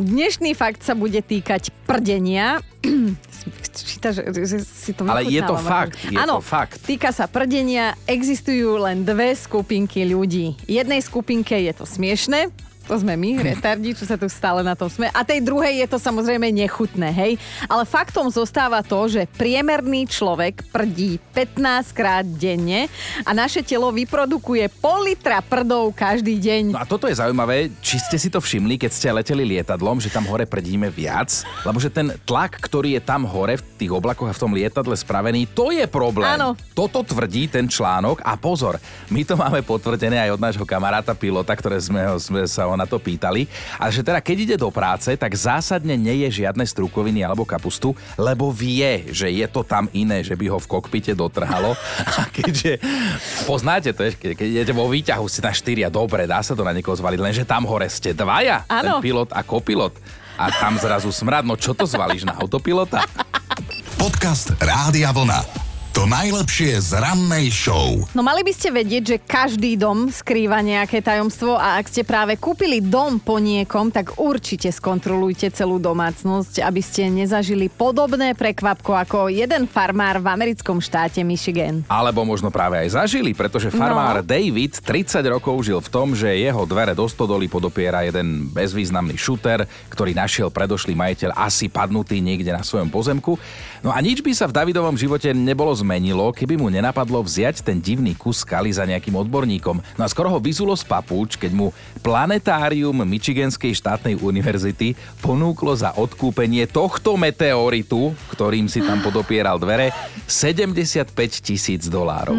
dnešný 0.00 0.52
fakt 0.52 0.80
sa 0.80 0.92
bude 0.92 1.20
týkať 1.20 1.68
prdenia. 1.84 2.64
Číta, 3.70 4.10
že, 4.10 4.24
si 4.60 4.92
to 4.92 5.04
Ale 5.04 5.24
je 5.24 5.40
to 5.40 5.56
fakt, 5.56 5.96
ako- 5.96 6.10
je 6.10 6.16
Áno, 6.16 6.36
to 6.38 6.44
fakt. 6.44 6.80
týka 6.82 7.10
sa 7.10 7.24
prdenia. 7.24 7.94
Existujú 8.04 8.76
len 8.78 9.04
dve 9.04 9.32
skupinky 9.32 10.04
ľudí. 10.04 10.56
Jednej 10.66 11.00
skupinke 11.00 11.54
je 11.54 11.72
to 11.72 11.84
smiešne, 11.84 12.48
to 12.90 12.98
sme 12.98 13.14
my, 13.14 13.38
retardi, 13.54 13.94
čo 13.94 14.02
sa 14.02 14.18
tu 14.18 14.26
stále 14.26 14.66
na 14.66 14.74
tom 14.74 14.90
sme. 14.90 15.06
A 15.14 15.22
tej 15.22 15.38
druhej 15.46 15.86
je 15.86 15.94
to 15.94 16.02
samozrejme 16.02 16.50
nechutné, 16.50 17.14
hej. 17.14 17.38
Ale 17.70 17.86
faktom 17.86 18.26
zostáva 18.34 18.82
to, 18.82 19.06
že 19.06 19.30
priemerný 19.38 20.10
človek 20.10 20.66
prdí 20.74 21.22
15 21.30 21.94
krát 21.94 22.26
denne 22.26 22.90
a 23.22 23.30
naše 23.30 23.62
telo 23.62 23.94
vyprodukuje 23.94 24.66
pol 24.82 25.06
litra 25.06 25.38
prdov 25.38 25.94
každý 25.94 26.34
deň. 26.42 26.74
No 26.74 26.82
a 26.82 26.86
toto 26.88 27.06
je 27.06 27.14
zaujímavé, 27.14 27.70
či 27.78 28.02
ste 28.02 28.18
si 28.18 28.26
to 28.26 28.42
všimli, 28.42 28.74
keď 28.74 28.90
ste 28.90 29.14
leteli 29.14 29.46
lietadlom, 29.46 30.02
že 30.02 30.10
tam 30.10 30.26
hore 30.26 30.42
prdíme 30.50 30.90
viac, 30.90 31.46
lebo 31.62 31.78
že 31.78 31.94
ten 31.94 32.10
tlak, 32.26 32.58
ktorý 32.58 32.98
je 32.98 33.02
tam 33.06 33.22
hore 33.22 33.54
v 33.54 33.86
tých 33.86 33.94
oblakoch 33.94 34.26
a 34.26 34.34
v 34.34 34.42
tom 34.42 34.50
lietadle 34.50 34.98
spravený, 34.98 35.46
to 35.54 35.70
je 35.70 35.86
problém. 35.86 36.26
Áno. 36.26 36.58
Toto 36.74 37.06
tvrdí 37.06 37.46
ten 37.46 37.70
článok 37.70 38.18
a 38.26 38.34
pozor, 38.34 38.82
my 39.14 39.22
to 39.22 39.38
máme 39.38 39.62
potvrdené 39.62 40.18
aj 40.26 40.34
od 40.34 40.42
nášho 40.42 40.66
kamaráta 40.66 41.14
pilota, 41.14 41.54
ktoré 41.54 41.78
sme, 41.78 42.02
ho, 42.02 42.18
sme 42.18 42.42
sa 42.50 42.66
ho 42.66 42.79
na 42.80 42.88
to 42.88 42.96
pýtali, 42.96 43.44
a 43.76 43.92
že 43.92 44.00
teda 44.00 44.24
keď 44.24 44.36
ide 44.40 44.56
do 44.56 44.72
práce, 44.72 45.12
tak 45.12 45.32
zásadne 45.36 45.92
nie 46.00 46.24
je 46.24 46.40
žiadne 46.40 46.64
strukoviny 46.64 47.20
alebo 47.20 47.44
kapustu, 47.44 47.92
lebo 48.16 48.48
vie, 48.48 49.12
že 49.12 49.28
je 49.28 49.44
to 49.44 49.60
tam 49.60 49.92
iné, 49.92 50.24
že 50.24 50.32
by 50.32 50.48
ho 50.48 50.56
v 50.56 50.70
kokpite 50.70 51.12
dotrhalo. 51.12 51.76
A 52.20 52.24
keďže 52.32 52.80
poznáte 53.44 53.92
to, 53.92 54.08
keď, 54.16 54.32
keď 54.32 54.46
idete 54.48 54.72
vo 54.72 54.88
výťahu, 54.88 55.24
ste 55.28 55.44
na 55.44 55.52
štyria, 55.52 55.92
dobre, 55.92 56.24
dá 56.24 56.40
sa 56.40 56.56
to 56.56 56.64
na 56.64 56.72
niekoho 56.72 56.96
zvaliť, 56.96 57.18
lenže 57.20 57.44
tam 57.44 57.68
hore 57.68 57.90
ste 57.92 58.16
dvaja, 58.16 58.64
Áno. 58.64 58.98
ten 58.98 59.12
pilot 59.12 59.28
a 59.36 59.44
kopilot. 59.44 59.92
A 60.40 60.48
tam 60.56 60.80
zrazu 60.80 61.12
smrad, 61.12 61.44
no 61.44 61.52
čo 61.52 61.76
to 61.76 61.84
zvalíš 61.84 62.24
na 62.24 62.32
autopilota? 62.32 63.04
Podcast 64.00 64.56
Rádia 64.56 65.12
Vlna. 65.12 65.59
To 65.90 66.06
najlepšie 66.06 66.78
z 66.78 67.02
rannej 67.02 67.50
show. 67.50 67.98
No 68.14 68.22
mali 68.22 68.46
by 68.46 68.54
ste 68.54 68.70
vedieť, 68.70 69.02
že 69.02 69.16
každý 69.18 69.74
dom 69.74 70.06
skrýva 70.06 70.62
nejaké 70.62 71.02
tajomstvo 71.02 71.58
a 71.58 71.82
ak 71.82 71.90
ste 71.90 72.06
práve 72.06 72.38
kúpili 72.38 72.78
dom 72.78 73.18
po 73.18 73.42
niekom, 73.42 73.90
tak 73.90 74.14
určite 74.22 74.70
skontrolujte 74.70 75.50
celú 75.50 75.82
domácnosť, 75.82 76.62
aby 76.62 76.78
ste 76.78 77.10
nezažili 77.10 77.66
podobné 77.66 78.38
prekvapko 78.38 78.94
ako 79.02 79.34
jeden 79.34 79.66
farmár 79.66 80.22
v 80.22 80.30
americkom 80.30 80.78
štáte 80.78 81.26
Michigan. 81.26 81.82
Alebo 81.90 82.22
možno 82.22 82.54
práve 82.54 82.78
aj 82.78 82.94
zažili, 82.94 83.34
pretože 83.34 83.74
farmár 83.74 84.22
No. 84.22 84.26
David 84.30 84.78
30 84.86 85.26
rokov 85.26 85.58
žil 85.66 85.82
v 85.82 85.90
tom, 85.90 86.14
že 86.14 86.30
jeho 86.38 86.70
dvere 86.70 86.94
do 86.94 87.10
stodoly 87.10 87.50
podopiera 87.50 88.06
jeden 88.06 88.46
bezvýznamný 88.54 89.18
šuter, 89.18 89.66
ktorý 89.90 90.14
našiel 90.14 90.54
predošlý 90.54 90.94
majiteľ 90.94 91.34
asi 91.34 91.66
padnutý 91.66 92.22
niekde 92.22 92.54
na 92.54 92.62
svojom 92.62 92.94
pozemku. 92.94 93.34
No 93.80 93.88
a 93.88 93.98
nič 94.04 94.20
by 94.20 94.36
sa 94.36 94.44
v 94.44 94.52
Davidovom 94.52 94.92
živote 94.92 95.32
nebolo 95.32 95.72
zmenilo, 95.72 96.36
keby 96.36 96.60
mu 96.60 96.68
nenapadlo 96.68 97.24
vziať 97.24 97.64
ten 97.64 97.80
divný 97.80 98.12
kus 98.12 98.44
skaly 98.44 98.68
za 98.68 98.84
nejakým 98.84 99.16
odborníkom. 99.16 99.80
No 99.96 100.02
a 100.04 100.08
skoro 100.12 100.28
ho 100.28 100.36
vyzulo 100.36 100.76
z 100.76 100.84
papúč, 100.84 101.40
keď 101.40 101.52
mu 101.56 101.66
planetárium 102.04 103.00
Michiganskej 103.08 103.72
štátnej 103.72 104.20
univerzity 104.20 104.92
ponúklo 105.24 105.72
za 105.72 105.96
odkúpenie 105.96 106.68
tohto 106.68 107.16
meteoritu, 107.16 108.12
ktorým 108.36 108.68
si 108.68 108.84
tam 108.84 109.00
podopieral 109.00 109.56
dvere, 109.56 109.96
75 110.28 111.16
tisíc 111.40 111.88
dolárov. 111.88 112.36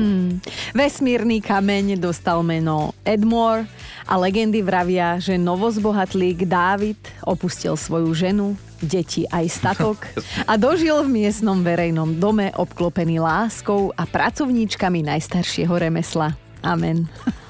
Vesmírny 0.77 1.41
kameň 1.41 1.97
dostal 1.97 2.45
meno 2.45 2.93
Edmore 3.01 3.65
a 4.05 4.13
legendy 4.13 4.61
vravia, 4.61 5.17
že 5.17 5.41
novozbohatlík 5.41 6.45
Dávid 6.45 7.01
opustil 7.25 7.73
svoju 7.73 8.13
ženu, 8.13 8.53
deti 8.81 9.23
aj 9.29 9.45
statok 9.47 10.09
a 10.49 10.57
dožil 10.57 11.05
v 11.05 11.23
miestnom 11.23 11.61
verejnom 11.61 12.17
dome 12.17 12.49
obklopený 12.57 13.21
láskou 13.21 13.93
a 13.95 14.03
pracovníčkami 14.03 15.05
najstaršieho 15.05 15.71
remesla. 15.71 16.33
Amen. 16.65 17.07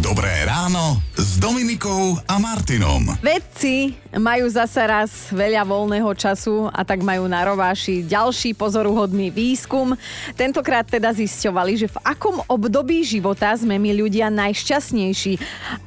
Dobré 0.00 0.32
ráno 0.48 0.96
s 1.12 1.36
Dominikou 1.36 2.16
a 2.24 2.40
Martinom. 2.40 3.04
Vedci 3.20 3.92
majú 4.16 4.48
zasa 4.48 4.88
raz 4.88 5.28
veľa 5.28 5.66
voľného 5.66 6.10
času 6.16 6.72
a 6.72 6.80
tak 6.82 7.04
majú 7.04 7.28
na 7.28 7.44
rováši 7.44 8.08
ďalší 8.08 8.56
pozoruhodný 8.56 9.28
výskum. 9.28 9.92
Tentokrát 10.34 10.88
teda 10.88 11.12
zisťovali, 11.12 11.72
že 11.76 11.92
v 11.92 12.00
akom 12.02 12.40
období 12.48 13.04
života 13.04 13.52
sme 13.52 13.76
my 13.76 14.00
ľudia 14.00 14.32
najšťastnejší. 14.32 15.36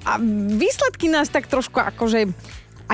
A 0.06 0.22
výsledky 0.56 1.10
nás 1.10 1.28
tak 1.34 1.50
trošku 1.50 1.82
akože 1.82 2.30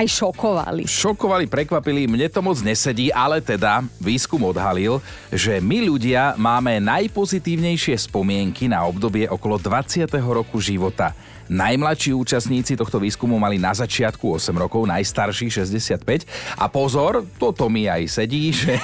aj 0.00 0.06
šokovali. 0.08 0.88
Šokovali, 0.88 1.44
prekvapili, 1.44 2.08
mne 2.08 2.32
to 2.32 2.40
moc 2.40 2.56
nesedí, 2.64 3.12
ale 3.12 3.44
teda 3.44 3.84
výskum 4.00 4.40
odhalil, 4.48 5.04
že 5.28 5.60
my 5.60 5.84
ľudia 5.92 6.32
máme 6.40 6.80
najpozitívnejšie 6.80 8.00
spomienky 8.08 8.64
na 8.64 8.88
obdobie 8.88 9.28
okolo 9.28 9.60
20. 9.60 10.08
roku 10.24 10.56
života. 10.56 11.12
Najmladší 11.50 12.14
účastníci 12.14 12.78
tohto 12.78 13.02
výskumu 13.02 13.34
mali 13.34 13.58
na 13.58 13.74
začiatku 13.74 14.38
8 14.38 14.54
rokov, 14.54 14.86
najstarší 14.86 15.50
65. 15.50 16.22
A 16.54 16.70
pozor, 16.70 17.26
toto 17.42 17.66
mi 17.66 17.90
aj 17.90 18.06
sedí, 18.06 18.54
že 18.54 18.78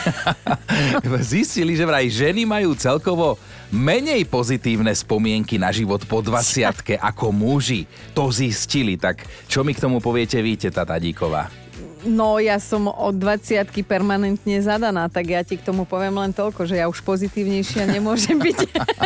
zistili, 1.22 1.78
že 1.78 1.86
vraj 1.86 2.10
ženy 2.10 2.42
majú 2.42 2.74
celkovo 2.74 3.38
menej 3.70 4.26
pozitívne 4.26 4.90
spomienky 4.90 5.62
na 5.62 5.70
život 5.70 6.02
po 6.10 6.18
20 6.18 6.98
ako 7.14 7.30
muži. 7.30 7.86
To 8.18 8.34
zistili, 8.34 8.98
tak 8.98 9.22
čo 9.46 9.62
mi 9.62 9.70
k 9.70 9.86
tomu 9.86 10.02
poviete 10.02 10.42
vy, 10.42 10.58
teta 10.58 10.82
Tadíková? 10.82 11.46
No, 12.02 12.42
ja 12.42 12.58
som 12.58 12.90
od 12.90 13.14
20 13.14 13.62
permanentne 13.86 14.58
zadaná, 14.58 15.06
tak 15.06 15.30
ja 15.30 15.46
ti 15.46 15.54
k 15.54 15.62
tomu 15.62 15.86
poviem 15.86 16.18
len 16.18 16.34
toľko, 16.34 16.66
že 16.66 16.82
ja 16.82 16.90
už 16.90 16.98
pozitívnejšia 17.06 17.86
nemôžem 17.94 18.42
byť. 18.42 18.58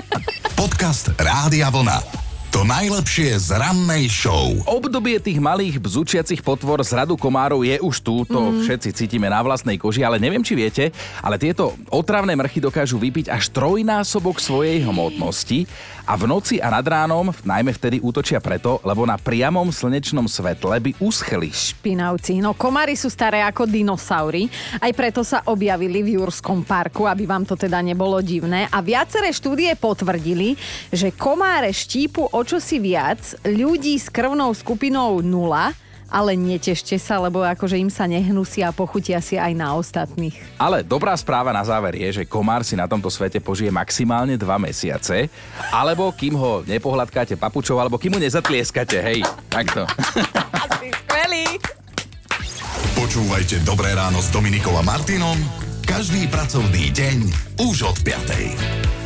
Podcast 0.60 1.12
Rádia 1.20 1.68
Vlna. 1.68 2.29
To 2.50 2.66
najlepšie 2.66 3.38
z 3.38 3.54
rannej 3.54 4.10
show. 4.10 4.50
Obdobie 4.66 5.22
tých 5.22 5.38
malých 5.38 5.78
bzučiacich 5.78 6.42
potvor 6.42 6.82
z 6.82 6.98
radu 6.98 7.14
komárov 7.14 7.62
je 7.62 7.78
už 7.78 8.02
tu, 8.02 8.26
to 8.26 8.42
mm. 8.42 8.66
všetci 8.66 8.90
cítime 8.90 9.30
na 9.30 9.38
vlastnej 9.38 9.78
koži, 9.78 10.02
ale 10.02 10.18
neviem, 10.18 10.42
či 10.42 10.58
viete, 10.58 10.90
ale 11.22 11.38
tieto 11.38 11.78
otravné 11.94 12.34
mrchy 12.34 12.58
dokážu 12.58 12.98
vypiť 12.98 13.30
až 13.30 13.54
trojnásobok 13.54 14.42
svojej 14.42 14.82
hmotnosti 14.82 15.70
a 16.04 16.14
v 16.16 16.24
noci 16.28 16.56
a 16.60 16.70
nad 16.70 16.84
ránom 16.86 17.32
najmä 17.32 17.72
vtedy 17.74 17.98
útočia 18.00 18.40
preto, 18.40 18.78
lebo 18.86 19.04
na 19.04 19.18
priamom 19.20 19.68
slnečnom 19.68 20.28
svetle 20.30 20.76
by 20.80 20.90
uschli. 21.00 21.50
Špinavci. 21.50 22.40
No 22.40 22.56
komári 22.56 22.94
sú 22.94 23.08
staré 23.10 23.42
ako 23.44 23.66
dinosaury, 23.66 24.48
aj 24.80 24.92
preto 24.96 25.20
sa 25.26 25.44
objavili 25.48 26.00
v 26.00 26.20
Jurskom 26.20 26.62
parku, 26.64 27.04
aby 27.04 27.26
vám 27.26 27.44
to 27.44 27.58
teda 27.58 27.82
nebolo 27.84 28.22
divné. 28.24 28.70
A 28.70 28.78
viaceré 28.84 29.34
štúdie 29.34 29.74
potvrdili, 29.76 30.54
že 30.88 31.12
komáre 31.12 31.74
štípu 31.74 32.32
o 32.32 32.40
čosi 32.46 32.78
viac 32.80 33.36
ľudí 33.44 33.98
s 33.98 34.08
krvnou 34.08 34.54
skupinou 34.56 35.20
0, 35.24 35.89
ale 36.10 36.34
netešte 36.34 36.98
sa, 36.98 37.22
lebo 37.22 37.40
akože 37.46 37.78
im 37.78 37.88
sa 37.88 38.04
nehnusia 38.10 38.68
a 38.68 38.76
pochutia 38.76 39.22
si 39.22 39.38
aj 39.38 39.54
na 39.54 39.72
ostatných. 39.78 40.34
Ale 40.58 40.82
dobrá 40.82 41.14
správa 41.14 41.54
na 41.54 41.62
záver 41.62 41.96
je, 41.96 42.20
že 42.20 42.28
komár 42.28 42.66
si 42.66 42.74
na 42.74 42.90
tomto 42.90 43.08
svete 43.08 43.38
požije 43.38 43.70
maximálne 43.70 44.34
dva 44.34 44.58
mesiace, 44.58 45.30
alebo 45.70 46.10
kým 46.10 46.34
ho 46.34 46.66
nepohľadkáte 46.66 47.38
papučou, 47.38 47.78
alebo 47.78 47.96
kým 47.96 48.14
mu 48.14 48.20
nezatlieskate, 48.20 48.98
hej, 49.00 49.22
takto. 49.46 49.86
Skvelý. 51.06 51.46
Počúvajte 52.98 53.62
Dobré 53.62 53.94
ráno 53.94 54.18
s 54.18 54.28
Dominikom 54.34 54.74
a 54.76 54.82
Martinom 54.82 55.38
každý 55.90 56.30
pracovný 56.30 56.94
deň 56.94 57.18
už 57.66 57.82
od 57.82 57.98
5. 58.06 58.99